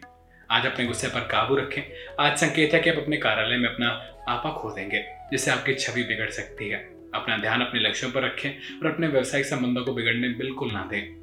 आज 0.50 0.66
अपने 0.66 0.84
गुस्से 0.84 1.08
पर 1.08 1.20
काबू 1.20 1.54
रखें। 1.54 1.82
आज 2.20 2.38
संकेत 2.38 2.74
है 2.74 2.80
कि 2.80 2.90
आप 2.90 2.96
अपने 2.96 3.16
कार्यालय 3.16 3.56
में 3.56 3.68
अपना 3.68 4.06
आपा 4.30 4.50
खो 4.50 4.70
देंगे, 4.70 5.04
जिससे 5.30 5.50
आपकी 5.50 5.74
छवि 5.74 6.02
बिगड़ 6.02 6.30
सकती 6.30 6.68
है। 6.68 6.78
अपना 7.14 7.36
ध्यान 7.36 7.60
अपने 7.60 7.80
लक्ष्यों 7.80 8.10
पर 8.10 8.22
रखें 8.22 8.50
और 8.50 8.92
अपने 8.92 9.06
व्यवसायिक 9.08 9.46
संबंधों 9.46 9.84
को 9.84 9.92
बिगड़ने 9.92 10.28
बिल्कुल 10.28 10.70
ना 10.72 10.88
दें। 10.90 11.20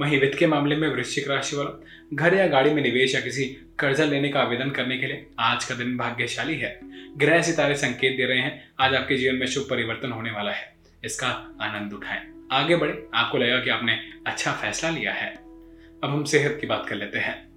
वहीं 0.00 0.20
वित्त 0.20 0.38
के 0.38 0.46
मामले 0.46 0.76
में 0.76 0.88
वृश्चिक 0.88 1.28
राशि 1.28 1.56
वाला, 1.56 1.86
घर 2.14 2.34
या 2.34 2.46
गाड़ी 2.46 2.70
में 2.70 2.82
निवेश 2.82 3.14
या 3.14 3.20
किसी 3.20 3.44
कर्जा 3.78 4.04
लेने 4.04 4.28
का 4.28 4.40
आवेदन 4.40 4.70
करने 4.70 4.98
के 4.98 5.06
लिए 5.06 5.26
आज 5.40 5.64
का 5.64 5.74
दिन 5.74 5.96
भाग्यशाली 5.96 6.58
है। 6.58 6.80
ग्रह 7.16 7.42
सितारे 7.42 7.74
संकेत 7.74 8.16
दे 8.16 8.24
रहे 8.24 8.38
हैं, 8.38 8.70
आज 8.80 8.94
आपके 8.94 9.16
जीवन 9.16 9.34
में 9.34 9.46
शुभ 9.46 9.66
परिवर्तन 9.70 10.12
होने 10.12 10.30
वाला 10.30 10.52
है। 10.52 10.76
इसका 11.04 11.28
आनंद 11.60 11.92
उठाएँ। 11.92 12.32
आगे 12.52 12.76
बढ़े, 12.76 13.06
आपको 13.14 13.38
लगेगा 13.38 13.60
कि 13.60 13.70
आपने 13.70 13.98
अच्छा 14.26 14.52
फैसला 14.52 14.90
लिया 14.90 15.12
है। 15.12 15.34
अब 16.04 16.04
हम 16.04 16.24
सेहत 16.24 16.58
की 16.60 16.66
बात 16.66 16.86
कर 16.88 16.94
लेते 16.94 17.18
हैं। 17.18 17.48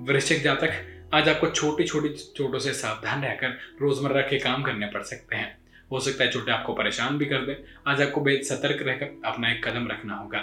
वृश्चिक 0.00 0.42
जातक 0.42 0.70
आज 1.14 1.28
आपको 1.28 1.46
छोटी 1.46 1.84
छोटी 1.84 2.08
चोटों 2.08 2.58
से 2.58 2.72
सावधान 2.72 3.22
रहकर 3.22 3.48
रोज़मर्रा 3.80 4.20
के 4.20 4.38
काम 4.38 4.62
करने 4.62 4.86
पड़ 4.86 5.02
सकते 5.02 5.36
हैं। 5.36 5.58
हो 5.92 6.00
सकता 6.00 6.24
है 6.24 6.30
चोटें 6.30 6.52
आपको 6.52 6.74
परेशान 6.74 7.18
भी 7.18 7.26
कर 7.26 7.38
दे। 7.38 7.64
आज 7.86 8.02
आपको 8.02 8.20
बेहद 8.20 8.42
सतर्क 8.42 8.82
रहकर 8.82 9.22
अपना 9.24 9.52
एक 9.52 9.68
कदम 9.68 9.88
रखना 9.88 10.14
होगा। 10.14 10.38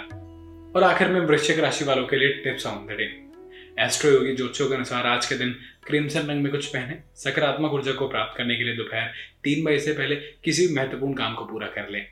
और 0.76 0.82
आखिर 0.82 1.08
में 1.08 1.20
वृश्चिक 1.20 1.58
राशि 1.58 1.84
वालों 1.84 2.06
के 2.06 2.16
लिए 2.16 2.28
tips 2.28 2.66
on 2.66 2.86
the 2.86 2.90
day. 2.90 3.04
Astroyogi 4.10 4.36
ज्योतिषों 4.36 4.68
के 4.68 4.74
अनुसार 4.74 5.06
आज 5.06 5.26
के 5.26 5.34
दिन 5.34 5.50
क्रिम्सन 5.86 6.20
रंग 6.20 6.42
में 6.42 6.52
कुछ 6.52 6.66
पहने, 6.66 6.98
सकारात्मक 7.14 7.72
ऊर्जा 7.72 7.92
को 7.92 8.08
प्राप्त 8.08 8.38
करने 8.38 8.56
के 8.56 8.64
लिए 8.64 8.76
दोपहर 8.76 9.12
तीन 9.44 9.64
बजे 9.64 9.78
से 9.78 9.92
पहले 9.92 10.16
किसी 10.16 10.66
भी 10.66 10.74
महत्वपूर्ण 10.74 11.14
काम 11.14 11.34
को 11.34 11.44
पूरा 11.44 11.66
कर 11.66 11.88
लें। 11.88 12.06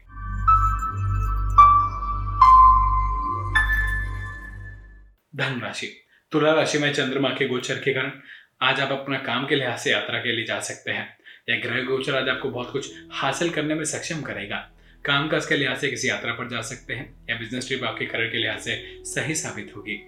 धन 5.37 5.61
राशि। 5.61 6.03
तुला 6.33 6.53
राशि 6.53 6.79
में 6.79 6.93
चंद्रमा 6.93 7.29
के 7.29 7.49
गोचर 7.49 7.75
के 7.75 7.95
कारण 7.95 8.13
आज 8.61 8.81
आप 8.81 8.93
अपना 8.93 9.19
काम 9.19 9.47
के 9.47 9.55
लिहाज 9.55 9.79
से 9.79 9.91
यात्रा 9.91 10.19
के 10.19 10.33
लिए 10.33 10.45
जा 10.45 10.59
सकते 10.61 10.91
हैं। 10.91 11.07
यह 11.49 11.61
ग्रह 11.63 11.83
गोचर 11.85 12.15
आज 12.15 12.29
आपको 12.29 12.49
बहुत 12.51 12.71
कुछ 12.71 12.91
हासिल 13.13 13.51
करने 13.51 13.75
में 13.75 13.85
सक्षम 13.85 14.23
करेगा। 14.23 14.57
काम 15.05 15.29
काज 15.29 15.47
के 15.47 15.57
लिहाज 15.57 15.79
से 15.79 15.89
किसी 15.89 16.09
यात्रा 16.09 16.33
पर 16.33 16.49
जा 16.49 16.61
सकते 16.61 16.95
हैं 16.95 17.27
या 17.31 17.37
बिज़नेस 17.37 17.67
ट्रिप 17.69 17.85
आपके 17.85 18.07
करियर 18.07 18.31
के 18.31 18.39
लिहाज 18.39 18.61
से 18.61 18.77
सही 19.05 19.35
साबित 19.35 19.73
होगी। 19.77 19.99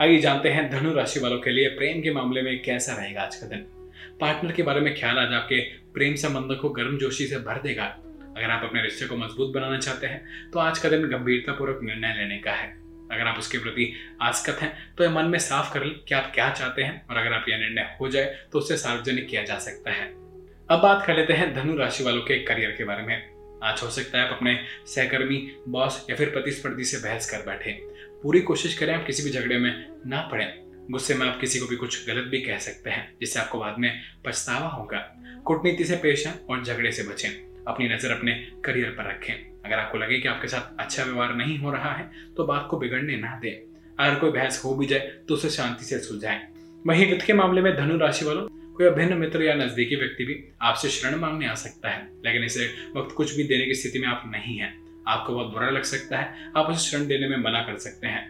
आइए 0.00 0.20
जानते 0.20 0.48
हैं 0.48 0.68
धनु 0.70 0.92
राशि 0.94 1.20
वालों 1.20 1.38
के 1.38 1.50
लिए 1.50 1.68
प्रेम 1.68 2.02
के 2.02 2.12
मामले 2.12 2.42
में 2.42 2.62
कैसा 2.62 2.92
रहेगा 2.92 3.22
आज 3.22 3.36
का 3.36 3.46
दिन। 3.46 3.66
पार्टनर 4.20 4.52
के 4.52 4.62
बारे 4.62 4.80
में 4.80 4.94
ख्याल 4.94 5.18
आज 5.18 5.32
आपके 5.32 5.60
प्रेम 5.94 6.14
संबंधों 6.16 6.56
को 6.56 6.68
गर्म 6.70 6.98
जोशी 6.98 7.26
से 7.26 7.38
भर 7.38 7.62
देगा। 7.62 7.84
अगर 8.36 8.50
आप 8.50 8.64
अपने 8.64 8.82
रिश्ते 8.82 9.06
को 9.06 9.16
मज़बूत 9.16 9.54
बनाना 9.54 9.78
चाहते 9.78 10.06
हैं 10.06 10.50
तो 10.50 10.58
आज 10.58 10.78
का 10.78 10.88
दिन 10.88 11.08
गंभीरतापूर्वक 11.08 11.82
निर्णय 11.82 12.14
लेने 12.18 12.38
का 12.38 12.52
है। 12.52 12.79
अगर 13.12 13.26
आप 13.26 13.38
उसके 13.38 13.58
प्रति 13.58 13.92
आसकत 14.22 14.62
हैं 14.62 14.72
तो 14.96 15.04
यह 15.04 15.10
मन 15.10 15.24
में 15.24 15.38
साफ़ 15.38 15.72
कर 15.74 15.84
लें 15.84 15.94
कि 15.98 16.14
आप 16.14 16.30
क्या 16.34 16.50
चाहते 16.50 16.82
हैं 16.82 17.06
और 17.06 17.16
अगर 17.16 17.32
आप 17.32 17.48
यह 17.48 17.58
निर्णय 17.58 17.96
हो 18.00 18.08
जाए 18.08 18.38
तो 18.52 18.58
उसे 18.58 18.76
सार्वजनिक 18.76 19.28
किया 19.28 19.42
जा 19.42 19.58
सकता 19.58 19.90
है। 19.90 20.06
अब 20.68 20.80
बात 20.82 21.04
कर 21.06 21.16
लेते 21.16 21.32
हैं 21.32 21.52
धनु 21.54 21.76
राशि 21.76 22.04
वालों 22.04 22.22
के 22.22 22.38
करियर 22.44 22.70
के 22.70 22.84
बारे 22.84 23.02
में। 23.02 23.16
आज 23.62 23.82
हो 23.82 23.90
सकता 23.90 24.18
है 24.18 24.26
आप 24.26 24.32
अपने 24.32 24.58
सहकर्मी, 24.86 25.36
बॉस 25.68 26.06
या 26.10 26.16
फिर 26.16 26.30
प्रतिस्पर्धी 26.30 26.84
से 26.84 26.98
बहस 26.98 27.30
कर 27.30 27.46
बैठे। 27.46 27.72
पूरी 28.22 28.40
कोशिश 28.40 28.78
करें 28.78 28.94
आप 28.94 29.06
किसी 29.06 29.22
भी 29.22 29.30
झगड़े 29.30 29.58
में 29.58 29.86
ना 30.06 30.20
पड़े। 30.22 30.44
गुस्से 30.90 31.14
में 31.14 31.26
आप 31.26 31.40
किसी 31.40 31.58
को 31.58 31.66
भी 31.66 31.76
कुछ 31.76 32.06
गलत 32.06 32.24
भी 32.24 32.40
कह 32.40 32.58
सकते 32.58 32.90
हैं, 32.90 33.16
जिससे 33.20 33.40
आपको 33.40 33.58
बाद 33.58 33.78
में 33.78 34.00
पछतावा 34.24 34.68
होगा। 34.68 34.98
कूटनीति 35.44 35.84
से 35.84 35.96
पेश 35.96 36.26
आए 36.26 36.34
और 36.50 36.64
झगड़े 36.64 36.92
से 36.92 37.02
बचें। 37.02 37.28
अपनी 37.64 37.88
नज़र 37.88 38.10
अपने 38.10 38.32
करियर 38.64 38.90
पर 38.90 39.08
रखें। 39.10 39.49
अगर 39.70 39.80
आपको 39.80 39.98
लगे 39.98 40.18
कि 40.18 40.28
आपके 40.28 40.48
साथ 40.48 40.80
अच्छा 40.80 41.02
व्यवहार 41.04 41.34
नहीं 41.34 41.58
हो 41.58 41.70
रहा 41.72 41.92
है 41.92 42.10
तो 42.36 42.44
बात 42.44 42.66
को 42.70 42.78
बिगड़ने 42.78 43.16
ना 43.16 43.38
दें। 43.42 43.52
अगर 43.98 44.14
कोई 44.14 44.30
बहस 44.30 44.60
हो 44.64 44.74
भी 44.74 44.86
जाए 44.86 45.00
तो 45.28 45.34
उसे 45.34 45.50
शांति 45.50 45.84
से 45.84 45.98
सुलझाएँ। 45.98 46.40
वहीं 46.86 47.06
वित्त 47.10 47.24
के 47.26 47.32
मामले 47.32 47.60
में 47.62 47.74
धनु 47.76 47.98
राशि 47.98 48.24
वालों, 48.24 48.46
कोई 48.74 48.86
अभिन्न 48.86 49.14
मित्र 49.14 49.42
या 49.42 49.54
नजदीकी 49.54 49.96
व्यक्ति 49.96 50.24
भी 50.24 50.36
आपसे 50.62 50.88
शरण 50.88 51.16
मांगने 51.16 51.48
आ 51.48 51.54
सकता 51.54 51.88
है, 51.88 52.02
लेकिन 52.26 52.44
इसे 52.44 52.66
वक्त 52.96 53.14
कुछ 53.14 53.36
भी 53.36 53.44
देने 53.44 53.66
की 53.66 53.74
स्थिति 53.74 53.98
में 53.98 54.08
आप 54.08 54.22
नहीं 54.26 54.56
है। 54.58 54.72
आपको 55.08 55.34
बहुत 55.34 55.52
बुरा 55.52 55.70
लग 55.70 55.82
सकता 55.82 56.18
है, 56.18 56.52
आप 56.56 56.66
उसे 56.66 56.90
शरण 56.90 57.06
देने 57.06 57.28
में 57.28 57.36
मना 57.36 57.62
कर 57.62 57.78
सकते 57.78 58.06
हैं। 58.06 58.26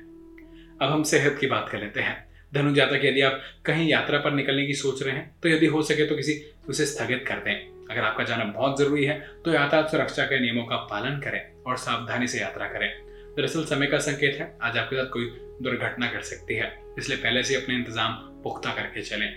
अब 0.82 0.90
हम 0.90 1.02
सेहत 1.02 1.36
की 1.40 1.46
बात 1.46 1.68
कर 1.68 1.80
लेते 1.80 2.00
हैं। 2.00 2.16
धनु 2.54 2.74
जाता 2.74 2.92
जातक 2.92 3.04
यदि 3.04 3.20
आप 3.20 3.40
कहीं 3.64 3.88
यात्रा 3.88 4.18
पर 4.18 4.32
निकलने 4.32 4.66
की 4.66 4.74
सोच 4.74 5.02
रहे 5.02 5.14
हैं 5.14 5.30
तो 5.42 5.48
यदि 5.48 5.66
हो 5.66 5.82
सके 5.82 6.06
तो 6.06 6.16
किसी 6.16 6.40
उसे 6.68 6.86
स्थगित 6.86 7.24
कर 7.28 7.34
दें। 7.34 7.79
अगर 7.90 8.00
आपका 8.00 8.24
जाना 8.24 8.44
बहुत 8.46 8.78
ज़रूरी 8.78 9.04
है 9.04 9.18
तो 9.44 9.52
यातायात 9.52 9.90
सुरक्षा 9.90 10.24
के 10.24 10.40
नियमों 10.40 10.64
का 10.64 10.76
पालन 10.90 11.20
करें 11.20 11.40
और 11.62 11.76
सावधानी 11.78 12.26
से 12.26 12.40
यात्रा 12.40 12.66
करें। 12.68 12.88
दरअसल 13.36 13.64
समय 13.66 13.86
का 13.86 13.98
संकेत 14.00 14.36
है, 14.40 14.56
आज 14.62 14.76
आपके 14.78 14.96
साथ 14.96 15.06
कोई 15.08 15.24
दुर्घटना 15.62 16.06
घट 16.08 16.22
सकती 16.24 16.54
है, 16.54 16.72
इसलिए 16.98 17.18
पहले 17.18 17.42
से 17.42 17.54
अपने 17.54 17.74
इंतज़ाम 17.74 18.12
पुख्ता 18.44 18.70
करके 18.72 19.02
चलें। 19.02 19.28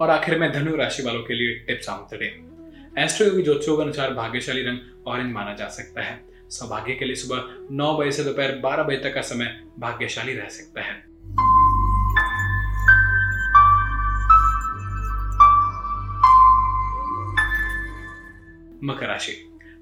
और 0.00 0.10
आखिर 0.10 0.38
में 0.38 0.50
धनु 0.52 0.76
राशि 0.76 1.02
वालों 1.02 1.22
के 1.22 1.34
लिए 1.34 1.54
टिप्स 1.66 1.88
ऑन 1.88 2.06
द। 2.12 2.30
एस्ट्रो 2.98 3.26
योगी 3.26 3.42
ज्योतिषों 3.42 3.76
के 3.76 3.82
अनुसार 3.82 4.12
भाग्यशाली 4.14 4.62
रंग 4.62 5.08
ऑरेंज 5.08 5.32
माना 5.32 5.54
जा 5.54 5.68
सकता 5.70 6.02
है। 6.02 6.20
सौभाग्य 6.50 6.94
के 6.94 7.04
लिए 7.04 7.14
सुबह 7.16 7.44
नौ 7.72 7.96
बजे 7.98 8.10
से 8.12 8.24
दोपहर 8.24 8.58
बारह 8.58 8.82
बजे 8.82 8.96
तक 8.98 9.14
का 9.14 9.20
समय 9.22 9.56
भाग्यशाली 9.78 10.34
रह 10.34 10.48
सकता 10.50 10.82
है। 10.82 11.02
मकर 18.84 19.06
राशि। 19.06 19.32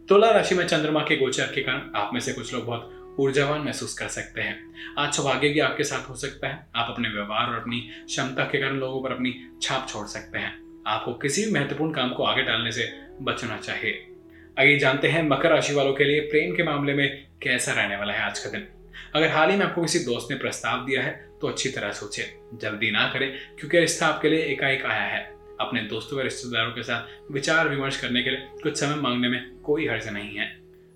तुला 0.09 0.31
राशि 0.31 0.55
में 0.55 0.67
चंद्रमा 0.67 1.01
के 1.01 1.17
गोचर 1.17 1.45
के 1.45 1.61
कारण 1.61 1.91
आप 1.97 2.11
में 2.15 2.21
से 2.21 2.33
कुछ 2.33 2.55
लोग 2.55 2.65
बहुत 2.67 3.17
ऊर्जावान 3.21 3.61
महसूस 3.61 3.95
कर 3.95 4.09
सकते 4.09 4.41
हैं। 4.41 4.59
आज 4.99 5.13
सौभाग्य 5.15 5.51
की 5.51 5.61
आपके 5.61 5.85
साथ 5.85 6.09
हो 6.11 6.15
सकता 6.15 6.49
है। 6.49 6.67
आप 6.77 6.91
अपने 6.91 7.09
व्यवहार 7.09 7.47
और 7.47 7.61
अपनी 7.61 7.81
क्षमता 8.07 8.45
के 8.45 8.61
कारण 8.61 8.77
लोगों 8.77 9.03
पर 9.03 9.13
अपनी 9.13 9.35
छाप 9.63 9.87
छोड़ 9.89 10.07
सकते 10.07 10.39
हैं। 10.39 10.53
आपको 10.87 11.15
किसी 11.15 11.45
भी 11.45 11.53
महत्वपूर्ण 11.53 11.93
काम 11.93 12.11
को 12.11 12.23
आगे 12.23 12.43
डालने 12.43 12.73
से 12.73 12.89
बचना 13.23 13.57
चाहिए। 13.57 14.07
आइए 14.59 14.79
जानते 14.79 15.09
हैं 15.09 15.23
मकर 15.23 15.51
राशि 15.51 15.75
वालों 15.75 15.93
के 15.93 16.05
लिए 16.05 16.21
प्रेम 16.21 16.55
के 16.57 16.63
मामले 16.63 16.95
में 16.95 17.27
कैसा 17.43 17.73
रहने 17.73 17.97
वाला 17.97 18.13
है 18.13 18.23
आज 18.23 18.39
का 18.39 18.51
दिन। 18.51 18.67
अगर 19.15 19.29
हाल 19.29 19.51
ही 19.51 19.57
में 19.57 19.67
आपको 19.67 19.83
किसी 19.83 19.99
दोस्त 19.99 20.29
ने 20.31 20.37
प्रस्ताव 20.39 20.85
दिया 20.87 21.03
है 21.03 21.13
तो 21.41 21.49
अच्छी 21.49 21.69
तरह 21.69 21.93
सोचे। 21.93 22.23
जल्दी 22.55 22.91
ना 22.91 23.07
करें, 23.09 23.31
क्योंकि 23.59 23.79
रिश्ता 23.79 24.07
आपके 24.07 24.29
लिए 24.29 24.43
एकाएक 24.45 24.85
आया 24.85 25.03
है। 25.03 25.40
अपने 25.61 25.81
दोस्तों 25.83 26.19
व 26.19 26.23
रिश्तेदारों 26.23 26.71
के 26.71 26.83
साथ 26.83 27.33
विचार 27.33 27.69
विमर्श 27.69 28.01
करने 28.01 28.23
के 28.23 28.31
लिए 28.31 28.49
कुछ 28.63 28.77
समय 28.77 28.95
मांगने 28.95 29.29
में 29.29 29.57
कोई 29.57 29.89
हर्ज 29.89 30.09
नहीं 30.09 30.37
है। 30.37 30.47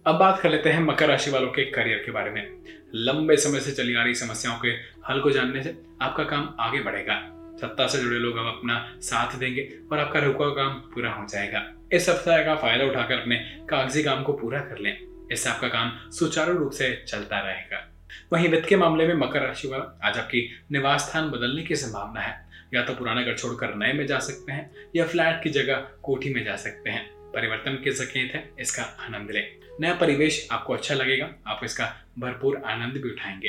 अब 0.07 0.15
बात 0.15 0.41
कर 0.41 0.51
लेते 0.51 0.71
हैं 0.71 0.81
मकर 0.81 1.09
राशि 1.09 1.31
वालों 1.31 1.49
के 1.49 1.65
करियर 1.65 1.99
के 1.99 2.13
बारे 2.13 2.31
में। 2.31 2.65
लंबे 2.95 3.37
समय 3.37 3.61
से 3.61 3.73
चली 3.73 3.95
आ 3.95 4.03
रही 4.05 4.15
समस्याओं 4.15 4.59
के 4.59 4.69
हल 5.09 5.21
को 5.21 5.31
जानने 5.31 5.63
से 5.63 5.77
आपका 6.03 6.25
काम 6.25 6.55
आगे 6.61 6.81
बढ़ेगा। 6.81 7.21
सत्ता 7.61 7.87
से 7.87 7.99
जुड़े 7.99 8.19
लोग 8.19 8.37
अब 8.37 8.47
अपना 8.47 8.99
साथ 9.01 9.37
देंगे 9.39 9.69
और 9.93 9.99
आपका 9.99 10.21
रुका 10.21 10.49
काम 10.49 10.75
पूरा 10.75 11.11
हो 11.11 11.27
जाएगा। 11.29 11.63
इस 11.93 12.07
सप्ताह 12.07 12.43
का 12.43 12.55
फ़ायदा 12.55 12.85
उठाकर 12.85 13.15
अपने 13.15 13.37
कागज़ी 13.71 14.03
काम 14.03 14.23
को 14.23 14.33
पूरा 14.33 14.61
कर 14.61 14.79
लें। 14.79 14.97
इससे 15.33 15.51
आपका 15.51 15.69
काम 15.69 16.11
सुचारू 16.11 16.59
रूप 16.59 16.73
से 16.73 17.05
चलता 17.09 17.39
रहेगा। 17.39 17.94
वहीं 18.35 18.49
वित्त 18.49 18.69
के 18.69 18.77
मामले 18.77 19.07
में 19.07 19.15
मकर 19.15 19.43
राशि 19.43 19.69
वाला 19.69 19.99
आज 20.05 20.19
आपकी 20.19 20.65
निवास 20.73 21.11
स्थान 21.11 21.31
बदलने 21.31 21.63
की 21.63 21.77
संभावना 21.77 22.21
है। 22.21 22.47
या 22.75 22.83
तो 22.83 22.95
पुराना 22.95 23.23
घर 23.23 23.37
छोड़कर 23.37 23.75
नए 23.75 23.93
में 23.93 24.07
जा 24.07 24.19
सकते 24.19 24.53
हैं, 24.53 24.71
या 24.97 25.07
फ्लैट 25.07 25.43
की 25.43 25.51
जगह 25.51 25.75
कोठी 26.03 26.35
में 26.35 26.45
जा 26.45 26.57
सकते 26.57 26.91
हैं। 26.91 27.11
परिवर्तन 27.11 27.73
के 27.85 27.93
संकेत 27.93 28.33
है, 28.35 28.51
इसका 28.61 28.83
आनंद 28.83 29.31
लें। 29.31 29.57
नया 29.81 29.95
परिवेश 29.95 30.49
आपको 30.53 30.73
अच्छा 30.73 30.95
लगेगा, 30.95 31.31
आप 31.47 31.61
इसका 31.65 31.97
भरपूर 32.19 32.63
आनंद 32.67 32.93
भी 32.93 33.11
उठाएँगे। 33.11 33.49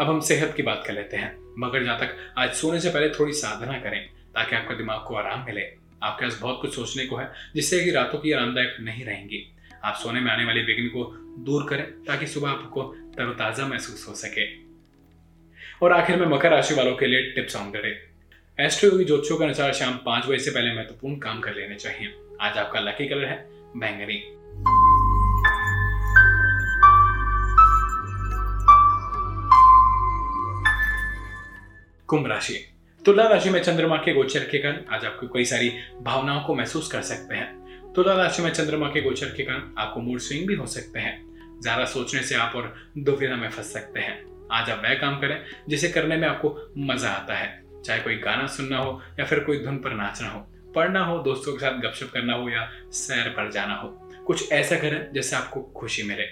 अब 0.00 0.08
हम 0.08 0.20
सेहत 0.20 0.54
की 0.56 0.62
बात 0.62 0.84
कर 0.86 0.92
लेते 0.92 1.16
हैं। 1.16 1.54
मगर 1.58 1.84
जहाँ 1.84 2.00
तक 2.00 2.34
आज 2.38 2.52
सोने 2.52 2.80
से 2.80 2.90
पहले 2.90 3.08
थोड़ी 3.08 3.32
साधना 3.32 3.78
करें, 3.78 4.06
ताकि 4.08 4.56
आपका 4.56 4.74
दिमाग 4.74 5.04
को 5.06 5.14
आराम 5.14 5.44
मिले। 5.44 5.62
आपके 6.02 6.26
पास 6.26 6.38
बहुत 6.42 6.58
कुछ 6.60 6.74
सोचने 6.74 7.06
को 7.06 7.16
है, 7.16 7.32
जिससे 7.54 7.84
कि 7.84 7.90
रातों 7.90 8.18
की 8.18 8.32
आरामदायक 8.32 8.76
नहीं 8.80 9.04
रहेंगी। 9.04 9.54
आप 9.84 9.94
सोने 9.94 10.20
में 10.20 10.32
आने 10.32 10.44
वाले 10.44 10.62
विघ्न 10.62 10.88
को 10.88 11.04
दूर 11.44 11.66
करें 11.70 11.82
ताकि 11.82 12.26
सुबह 12.26 12.50
आपको 12.50 12.82
तरोताजा 13.16 13.66
महसूस 13.66 14.06
हो 14.08 14.14
सके। 14.14 14.46
और 15.82 15.92
आखिर 15.92 16.16
में 16.16 16.26
मकर 16.26 16.50
राशि 16.50 16.74
वालों 16.74 16.96
के 16.96 17.06
लिए 17.06 17.22
टिप्स 17.22 17.56
ऑन 17.56 17.70
करें 17.70 17.96
एस्ट्रो 18.66 18.90
योगी 18.90 19.04
ज्योतिषों 19.04 19.38
के 19.38 19.44
अनुसार 19.44 19.72
शाम 19.72 19.92
पाँच 20.06 20.26
बजे 20.26 20.38
से 20.38 20.50
पहले 20.50 20.74
महत्वपूर्ण 20.74 21.16
काम 21.16 21.40
कर 21.40 21.54
लेने 21.54 21.74
चाहिए। 21.74 22.14
आज 22.40 22.58
आपका 22.58 22.80
लकी 22.80 23.08
कलर 23.08 23.24
है, 23.24 23.46
बैंगनी। 23.76 24.22
कुंभ 32.06 32.26
राशि। 32.26 32.68
तुला 33.06 33.26
राशि 33.28 33.50
में 33.50 33.62
चंद्रमा 33.62 33.96
के 33.96 34.14
गोचर 34.14 34.40
के 34.40 34.58
कारण 34.58 34.84
आज 34.90 35.04
आपको 35.04 35.28
कई 35.28 35.44
सारी 35.44 35.72
भावनाओं 36.02 36.40
को 36.40 36.54
महसूस 36.54 36.92
कर 36.92 37.02
सकते 37.02 37.34
हैं। 37.34 37.61
तुला 37.96 38.12
राशि 38.14 38.42
में 38.42 38.50
चंद्रमा 38.50 38.86
के 38.88 39.00
गोचर 39.00 39.26
के 39.26 39.42
कारण 39.42 39.62
आपको 39.78 40.00
मूड 40.00 40.18
स्विंग 40.18 40.46
भी 40.48 40.54
हो 40.54 40.66
सकते 40.66 40.98
हैं। 40.98 41.60
ज़्यादा 41.62 41.84
सोचने 41.84 42.22
से 42.22 42.34
आप 42.34 42.52
और 42.56 42.74
दुविधा 42.98 43.36
में 43.36 43.48
फंस 43.50 43.72
सकते 43.72 44.00
हैं। 44.00 44.14
आज 44.52 44.70
आप 44.70 44.82
वह 44.84 44.94
काम 44.94 45.18
करें, 45.20 45.44
जिसे 45.68 45.88
करने 45.88 46.16
में 46.16 46.26
आपको 46.28 46.72
मज़ा 46.78 47.10
आता 47.10 47.34
है। 47.34 47.82
चाहे 47.84 48.00
कोई 48.00 48.16
गाना 48.16 48.46
सुनना 48.46 48.78
हो 48.78 49.00
या 49.18 49.24
फिर 49.24 49.40
कोई 49.40 49.58
धुन 49.58 49.78
पर 49.78 49.94
नाचना 49.94 50.28
हो, 50.28 50.40
पढ़ना 50.74 51.04
हो, 51.04 51.18
दोस्तों 51.18 51.52
के 51.52 51.58
साथ 51.58 51.80
गपशप 51.80 52.10
करना 52.14 52.34
हो 52.34 52.48
या 52.48 52.68
सैर 52.92 53.28
पर 53.28 53.50
जाना 53.50 53.74
हो, 53.74 53.88
कुछ 54.26 54.50
ऐसा 54.52 54.76
करें 54.76 55.12
जिससे 55.12 55.36
आपको 55.36 55.62
खुशी 55.76 56.02
मिले। 56.02 56.26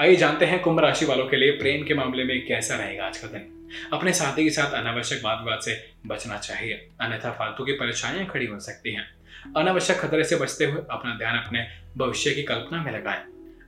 आइए 0.00 0.16
जानते 0.16 0.46
हैं 0.46 0.60
कुंभ 0.62 0.80
राशि 0.80 1.06
वालों 1.06 1.26
के 1.26 1.36
लिए 1.36 1.50
प्रेम 1.50 1.84
के 1.84 1.94
मामले 1.94 2.24
में 2.24 2.46
कैसा 2.46 2.76
रहेगा 2.76 3.06
आज 3.06 3.18
का 3.18 3.28
दिन। 3.28 3.52
अपने 3.92 4.12
साथी 4.12 4.44
के 4.44 4.50
साथ 4.50 4.74
अनावश्यक 4.74 5.22
बात 5.22 5.44
विवाद 5.44 5.60
से 5.60 5.78
बचना 6.06 6.38
चाहिए। 6.38 6.74
अन्यथा 7.00 7.30
फालतू 7.30 7.64
की 7.64 7.72
परेशानियाँ 7.72 8.26
खड़ी 8.26 8.46
हो 8.46 8.58
सकती 8.60 8.94
हैं। 8.94 9.15
अनावश्यक 9.56 9.96
खतरे 9.98 10.24
से 10.24 10.36
बचते 10.36 10.64
हुए 10.64 10.82
अपना 10.90 11.16
ध्यान 11.18 11.38
अपने 11.38 11.66
भविष्य 11.96 12.30
की 12.30 12.42
कल्पना 12.42 12.82
में 12.82 12.92
लगाएँ। 12.92 13.22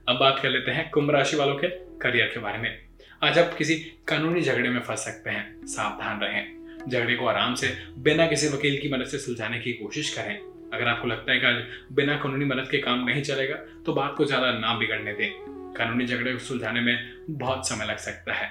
अब 0.09 0.17
बात 0.19 0.39
कर 0.39 0.49
लेते 0.49 0.71
हैं 0.71 0.89
कुंभ 0.89 1.11
राशि 1.11 1.37
वालों 1.37 1.55
के 1.55 1.67
करियर 1.99 2.27
के 2.27 2.39
बारे 2.39 2.57
में। 2.57 2.77
आज 3.23 3.39
आप 3.39 3.53
किसी 3.57 3.75
कानूनी 4.07 4.41
झगड़े 4.41 4.69
में 4.69 4.79
फंस 4.79 4.99
सकते 4.99 5.29
हैं, 5.29 5.65
सावधान 5.67 6.19
रहें। 6.19 6.87
झगड़े 6.87 7.15
को 7.15 7.25
आराम 7.25 7.55
से 7.55 7.67
बिना 7.97 8.27
किसी 8.27 8.47
वकील 8.47 8.79
की 8.81 8.89
मदद 8.89 9.05
से 9.05 9.17
सुलझाने 9.17 9.59
की 9.59 9.73
कोशिश 9.73 10.13
करें। 10.17 10.35
अगर 10.73 10.87
आपको 10.87 11.07
लगता 11.07 11.31
है 11.31 11.39
कि 11.39 11.45
आज 11.45 11.63
बिना 11.91 12.15
कानूनी 12.17 12.45
मदद 12.45 12.67
के 12.71 12.77
काम 12.77 13.03
नहीं 13.05 13.21
चलेगा 13.23 13.55
तो 13.85 13.93
बात 13.93 14.15
को 14.17 14.25
ज़्यादा 14.25 14.51
ना 14.51 14.77
बिगड़ने 14.79 15.13
दें। 15.13 15.29
कानूनी 15.73 16.05
झगड़े 16.05 16.31
को 16.31 16.39
सुलझाने 16.39 16.81
में 16.81 16.97
बहुत 17.29 17.67
समय 17.69 17.85
लग 17.85 17.97
सकता 17.99 18.33
है। 18.33 18.47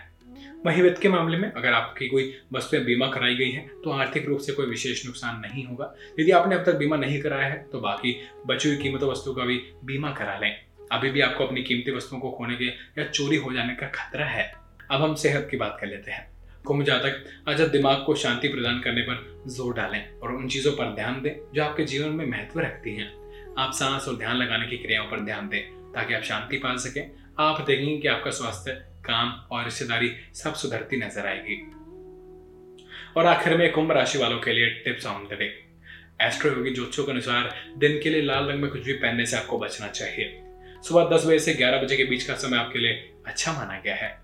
वही 0.66 0.83
वित्त 0.83 1.01
के 1.03 1.09
मामले 1.09 1.38
में। 1.38 1.51
अगर 1.51 1.72
आपकी 1.72 2.09
कोई 2.09 2.33
वस्तुएँ 2.53 2.83
बीमा 2.85 3.07
कराई 3.07 3.35
गई 3.35 3.51
है 3.51 3.66
तो 3.85 3.90
आर्थिक 3.92 4.27
रूप 4.27 4.40
से 4.40 4.53
कोई 4.53 4.66
विशेष 4.66 5.05
नुकसान 5.07 5.40
नहीं 5.40 5.64
होगा। 5.64 5.92
यदि 6.20 6.31
आपने 6.31 6.55
अब 6.55 6.64
तक 6.64 6.77
बीमा 6.77 6.96
नहीं 6.96 7.20
कराया 7.20 7.46
है 7.46 7.66
तो 7.72 7.81
बाकी 7.81 8.16
बची 8.46 8.68
हुई 8.68 8.79
कीमतों 8.79 9.11
वस्तु 9.11 9.35
का 9.35 9.44
भी 9.44 9.61
बीमा 9.85 10.11
करा 10.12 10.38
लें। 10.38 10.55
अभी 10.92 11.11
भी 11.11 11.20
आपको 11.20 11.46
अपनी 11.46 11.62
कीमती 11.62 11.90
वस्तुओं 11.90 12.20
को 12.20 12.31
खोने 12.31 12.57
के 12.57 12.66
या 12.66 13.05
चोरी 13.05 13.37
हो 13.37 13.53
जाने 13.53 13.74
का 13.74 13.87
खतरा 13.94 14.27
है। 14.27 14.53
अब 14.90 15.03
हम 15.03 15.14
सेहत 15.14 15.48
की 15.51 15.57
बात 15.57 15.77
कर 15.81 15.87
लेते 15.87 16.11
हैं। 16.11 16.27
कुंभ 16.64 16.83
जातक 16.85 17.24
आज 17.48 17.61
दिमाग 17.62 18.03
को 18.07 18.14
शांति 18.14 18.48
प्रदान 18.48 18.81
करने 18.81 19.03
पर 19.03 19.44
ज़ोर 19.48 19.74
डालें 19.74 20.18
और 20.18 20.33
उन 20.33 20.48
चीज़ों 20.48 20.72
पर 20.72 20.94
ध्यान 20.94 21.20
दें, 21.22 21.35
जो 21.55 21.62
आपके 21.64 21.85
जीवन 21.85 22.09
में 22.09 22.27
महत्व 22.27 22.61
रखती 22.61 22.94
हैं। 22.96 23.12
आप 23.59 23.72
सांस 23.72 24.09
और 24.09 24.16
ध्यान 24.16 24.37
लगाने 24.37 24.66
की 24.66 24.77
क्रियाओं 24.77 25.07
पर 25.07 25.20
ध्यान 25.20 25.48
दें, 25.48 25.62
ताकि 25.92 26.14
आप 26.14 26.22
शांति 26.22 26.57
पा 26.57 26.74
सकें। 26.77 27.11
आप 27.38 27.61
देखेंगे 27.61 27.96
कि 27.98 28.09
आपका 28.09 28.31
स्वास्थ्य 28.31 28.72
काम 29.11 29.29
और 29.51 29.64
रिश्तेदारी 29.64 30.11
सब 30.35 30.55
सुधरती 30.55 30.97
नज़र 30.97 31.27
आएगी। 31.27 31.61
और 33.16 33.27
आखिर 33.27 33.57
में 33.57 33.73
कुंभ 33.73 33.92
राशि 33.92 34.18
वालों 34.18 34.38
के 34.38 34.53
लिए 34.53 34.68
tips 34.85 35.07
on 35.07 35.25
the 35.25 35.38
day. 35.38 35.68
Astroyogi 36.51 36.75
ज्योतिषों 36.75 37.05
के 37.05 37.12
अनुसार, 37.12 37.55
दिन 37.79 38.01
के 38.03 38.11
लिए 38.11 38.23
लाल 38.23 38.44
रंग 38.44 38.62
में 38.62 38.71
कुछ 38.71 38.85
भी 38.85 38.92
पहनने 38.92 39.27
से 39.27 39.37
आपको 39.37 39.59
बचना 39.59 39.88
चाहिए। 39.88 40.42
सुबह 40.88 41.16
दस 41.16 41.27
बजे 41.27 41.38
से 41.38 41.55
ग्यारह 41.55 41.83
बजे 41.83 41.97
के 41.97 42.05
बीच 42.05 42.23
का 42.23 42.35
समय 42.35 42.59
आपके 42.59 42.79
लिए 42.79 43.12
अच्छा 43.27 43.53
माना 43.53 43.79
गया 43.79 43.94
है। 43.94 44.16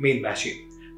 मीन 0.00 0.24
राशि। 0.24 0.50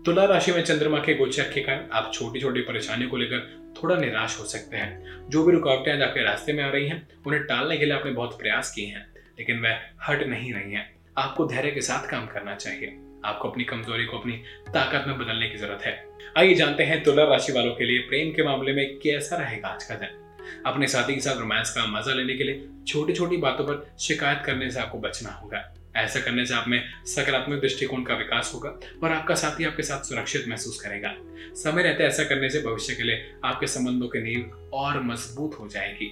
तुला 0.06 0.24
राशि 0.24 0.52
में 0.52 0.62
चंद्रमा 0.64 0.98
के 0.98 1.14
गोचर 1.14 1.42
के 1.42 1.60
कारण 1.60 1.88
आप 1.92 2.10
छोटी 2.14 2.40
छोटी 2.40 2.60
परेशानियों 2.60 3.10
को 3.10 3.16
लेकर 3.16 3.57
थोड़ा 3.82 3.96
निराश 3.96 4.40
हो 4.40 4.44
सकते 4.44 4.76
हैं। 4.76 5.28
जो 5.30 5.44
भी 5.44 5.52
रुकावटें 5.52 5.92
आज 5.92 6.02
आपके 6.02 6.22
रास्ते 6.22 6.52
में 6.52 6.64
आ 6.64 6.70
रही 6.70 6.88
हैं, 6.88 7.08
उन्हें 7.26 7.42
टालने 7.42 7.76
के 7.76 7.84
लिए 7.84 7.94
आपने 7.94 8.10
बहुत 8.10 8.38
प्रयास 8.38 8.72
किए 8.72 8.86
हैं, 8.86 9.06
लेकिन 9.38 9.60
वह 9.60 9.78
हट 10.08 10.22
नहीं 10.22 10.54
रही 10.54 10.72
हैं। 10.72 10.96
आपको 11.18 11.46
धैर्य 11.46 11.70
के 11.70 11.80
साथ 11.80 12.10
काम 12.10 12.26
करना 12.26 12.54
चाहिए। 12.54 12.96
आपको 13.24 13.48
अपनी 13.50 13.64
कमज़ोरी 13.64 14.04
को 14.04 14.18
अपनी 14.18 14.32
ताकत 14.68 15.04
में 15.06 15.18
बदलने 15.18 15.48
की 15.48 15.58
ज़रूरत 15.58 15.82
है। 15.82 16.06
आइए 16.38 16.54
जानते 16.54 16.82
हैं 16.82 17.02
तुला 17.02 17.24
राशि 17.24 17.52
वालों 17.52 17.74
के 17.74 17.84
लिए 17.84 17.98
प्रेम 17.98 18.32
के 18.32 18.42
मामले 18.42 18.72
में 18.72 18.98
कैसा 18.98 19.36
रहेगा 19.36 19.68
आज 19.68 19.84
का 19.84 19.94
दिन। 19.94 20.24
अपने 20.66 20.86
साथी 20.86 21.14
के 21.14 21.20
साथ 21.20 21.38
रोमांस 21.38 21.70
का 21.70 21.86
मज़ा 21.86 22.14
लेने 22.14 22.34
के 22.34 22.44
लिए 22.44 22.68
छोटी 22.86 23.12
छोटी 23.12 23.36
बातों 23.36 23.64
पर 23.64 23.90
शिकायत 23.98 24.42
करने 24.46 24.70
से 24.70 24.80
आपको 24.80 24.98
बचना 24.98 25.30
होगा। 25.30 25.74
ऐसा 25.96 26.20
करने 26.20 26.46
से 26.46 26.54
आप 26.54 26.68
में 26.68 27.04
सकारात्मक 27.06 27.60
दृष्टिकोण 27.60 28.02
का 28.02 28.14
विकास 28.14 28.50
होगा 28.54 28.68
और 29.02 29.12
आपका 29.12 29.34
साथी 29.34 29.64
आपके 29.64 29.82
साथ 29.82 30.04
सुरक्षित 30.04 30.48
महसूस 30.48 30.80
करेगा। 30.80 31.14
समय 31.54 31.82
रहते 31.82 32.04
ऐसा 32.04 32.24
करने 32.24 32.50
से 32.50 32.60
भविष्य 32.60 32.94
के 32.94 33.02
लिए 33.02 33.34
आपके 33.44 33.66
संबंधों 33.66 34.08
की 34.08 34.18
नींव 34.18 34.70
और 34.72 35.02
मज़बूत 35.02 35.56
हो 35.60 35.68
जाएगी। 35.68 36.06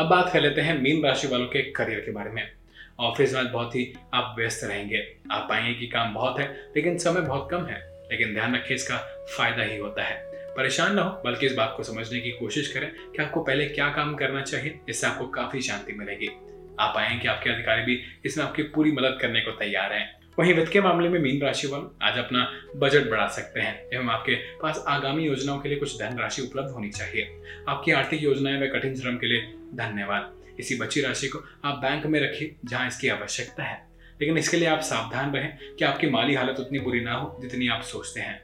अब 0.00 0.06
बात 0.06 0.32
कर 0.32 0.40
लेते 0.40 0.60
हैं 0.60 0.82
मीन 0.82 1.04
राशि 1.04 1.26
वालों 1.26 1.46
के 1.46 1.62
करियर 1.62 2.00
के 2.00 2.10
बारे 2.10 2.30
में। 2.30 2.52
ऑफ़िस 3.00 3.34
में 3.34 3.52
बहुत 3.52 3.74
ही 3.74 3.94
आप 4.14 4.34
व्यस्त 4.38 4.64
रहेंगे। 4.64 5.16
आप 5.30 5.46
पाएँगे 5.48 5.74
कि 5.74 5.86
काम 5.86 6.14
बहुत 6.14 6.38
है, 6.38 6.70
लेकिन 6.76 6.98
समय 6.98 7.20
बहुत 7.20 7.48
कम 7.50 7.66
है। 7.66 7.94
लेकिन 8.10 8.34
ध्यान 8.34 8.54
रखें 8.54 8.74
इसका 8.74 8.96
फ़ायदा 9.36 9.62
ही 9.62 9.76
होता 9.76 10.02
है। 10.02 10.22
परेशान 10.56 10.94
ना 10.94 11.02
हो, 11.02 11.22
बल्कि 11.24 11.46
इस 11.46 11.54
बात 11.54 11.74
को 11.76 11.82
समझने 11.82 12.20
की 12.20 12.30
कोशिश 12.30 12.68
करें 12.68 12.90
कि 12.90 13.22
आपको 13.22 13.42
पहले 13.42 13.66
क्या 13.66 13.88
काम 13.88 14.14
करना 14.14 14.40
चाहिए, 14.40 14.80
इससे 14.88 15.06
आपको 15.06 15.26
काफ़ी 15.26 15.60
शांति 15.60 15.92
मिलेगी। 15.92 16.28
आप 16.80 16.96
आए 16.96 17.18
कि 17.18 17.28
आपके 17.28 17.50
अधिकारी 17.50 17.82
भी 17.82 18.02
इसमें 18.24 18.44
आपकी 18.44 18.62
पूरी 18.62 18.92
मदद 18.92 19.18
करने 19.22 19.40
को 19.40 19.50
तैयार 19.50 19.92
हैं। 19.92 20.20
वहीं 20.38 20.54
वित्त 20.54 20.72
के 20.72 20.80
मामले 20.80 21.08
में 21.08 21.20
मीन 21.20 21.42
राशि 21.42 21.66
वालों 21.66 22.08
आज 22.08 22.18
अपना 22.18 22.52
बजट 22.76 23.10
बढ़ा 23.10 23.28
सकते 23.28 23.60
हैं, 23.60 23.88
एवं 23.94 24.08
आपके 24.08 24.34
पास 24.34 24.84
आगामी 24.88 25.24
योजनाओं 25.24 25.58
के 25.58 25.68
लिए 25.68 25.78
कुछ 25.78 26.02
धन 26.02 26.18
राशि 26.18 26.42
उपलब्ध 26.42 26.70
होनी 26.70 26.90
चाहिए। 26.90 27.42
आपकी 27.68 27.92
आर्थिक 27.92 28.22
योजनाएँ 28.22 28.62
व 28.62 28.66
कठिन 28.66 28.94
श्रम 28.94 29.16
के 29.16 29.26
लिए 29.26 29.40
धन्यवाद। 29.74 30.34
इसी 30.60 30.78
बची 30.78 31.00
राशि 31.00 31.28
को 31.28 31.38
आप 31.64 31.74
बैंक 31.74 32.06
में 32.06 32.20
रखिए 32.20 32.56
जहाँ 32.64 32.88
इसकी 32.88 33.08
आवश्यकता 33.08 33.62
है। 33.62 33.86
लेकिन 34.20 34.38
इसके 34.38 34.56
लिए 34.56 34.68
आप 34.68 34.80
सावधान 34.80 35.32
रहें 35.34 35.58
कि 35.78 35.84
आपकी 35.84 36.06
माली 36.06 36.34
हालत 36.34 36.60
उतनी 36.60 36.78
बुरी 36.78 37.00
ना 37.00 37.14
हो 37.14 37.38
जितनी 37.40 37.68
आप 37.68 37.82
सोचते 37.82 38.20
हैं। 38.20 38.42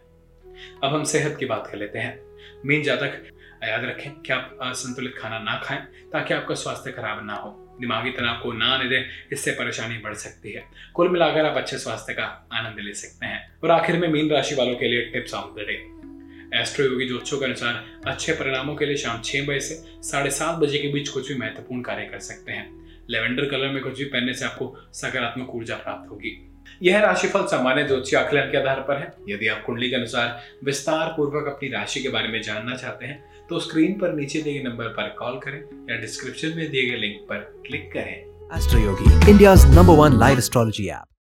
अब 0.84 0.94
हम 0.94 1.04
सेहत 1.04 1.36
की 1.40 1.46
बात 1.46 1.68
कर 1.72 1.78
लेते 1.78 1.98
हैं। 1.98 2.20
मीन 2.66 2.82
जातक, 2.82 3.28
याद 3.64 3.84
रखें 3.84 4.12
कि 4.12 4.32
आप 4.32 4.58
असंतुलित 4.62 5.14
खाना 5.18 5.38
ना 5.38 5.60
खाएँ, 5.64 5.80
ताकि 6.12 6.34
आपका 6.34 6.54
स्वास्थ्य 6.54 6.92
खराब 6.92 7.26
ना 7.26 7.34
हो। 7.34 7.69
दिमागी 7.80 8.10
तनाव 8.10 8.40
को 8.42 8.52
ना 8.52 8.66
आने 8.66 8.88
दें, 8.88 9.04
इससे 9.32 9.50
परेशानी 9.50 9.98
बढ़ 9.98 10.14
सकती 10.14 10.52
है। 10.52 10.64
कुल 10.94 11.08
मिलाकर 11.08 11.44
आप 11.44 11.56
अच्छे 11.56 11.78
स्वास्थ्य 11.78 12.12
का 12.12 12.48
आनंद 12.52 12.76
ले 12.78 12.94
सकते 12.94 13.26
हैं। 13.26 13.56
और 13.64 13.70
आखिर 13.70 13.96
में 13.96 14.08
मीन 14.08 14.30
राशि 14.30 14.54
वालों 14.54 14.74
के 14.74 14.88
लिए 14.88 15.02
tips 15.02 15.34
of 15.34 15.54
the 15.54 15.58
day. 15.58 16.00
Astroyogi 16.86 17.06
ज्योतिषों 17.06 17.38
के 17.38 17.44
अनुसार 17.44 18.00
अच्छे 18.06 18.32
परिणामों 18.32 18.74
के 18.74 18.86
लिए 18.86 18.96
शाम 18.96 19.22
छह 19.24 19.42
बजे 19.42 19.60
से 19.60 20.02
साढ़े 20.02 20.30
सात 20.30 20.58
बजे 20.58 20.78
के 20.78 20.88
बीच 20.88 21.08
कुछ 21.08 21.32
भी 21.32 21.38
महत्वपूर्ण 21.38 21.82
कार्य 21.82 22.04
कर 22.04 22.18
सकते 22.18 22.52
हैं। 22.52 22.80
लेवेंडर 23.10 23.44
कलर 23.44 23.68
में 23.68 23.82
कुछ 23.82 23.98
भी 23.98 24.04
पहनने 24.04 24.34
से 24.34 24.44
आपको 24.44 24.76
सकारात्मक 24.92 25.50
ऊर्जा 25.50 25.74
प्राप्त 25.74 26.10
होगी। 26.10 26.46
यह 26.82 27.00
राशिफल 27.00 27.46
सामान्य 27.46 27.84
ज्योतिष 27.84 28.14
आकलन 28.14 28.40
के 28.40 28.58
आधार 28.58 28.80
पर 28.80 28.96
है। 28.96 29.12
यदि 29.28 29.48
आप 29.48 29.62
कुंडली 29.64 29.90
के 29.90 29.96
अनुसार 29.96 30.44
विस्तार 30.64 31.14
पूर्वक 31.16 31.46
अपनी 31.46 31.68
राशि 31.68 32.00
के 32.00 32.08
बारे 32.08 32.28
में 32.28 32.42
जानना 32.42 32.76
चाहते 32.76 33.06
हैं 33.06 33.29
तो 33.50 33.58
स्क्रीन 33.60 33.98
पर 33.98 34.12
नीचे 34.14 34.42
दिए 34.42 34.54
गए 34.54 34.68
नंबर 34.68 34.88
पर 34.88 35.08
कॉल 35.18 35.38
करें 35.44 35.60
या 35.90 36.00
डिस्क्रिप्शन 36.00 36.56
में 36.56 36.70
दिए 36.70 36.90
गए 36.90 36.96
लिंक 36.96 37.20
पर 37.28 37.62
क्लिक 37.66 37.92
करें 37.92 38.16
Astroyogi 38.80 39.30
India 39.30 39.54
number 39.54 39.94
one 39.94 40.18
live 40.18 40.38
astrology 40.38 40.88
app. 40.88 41.09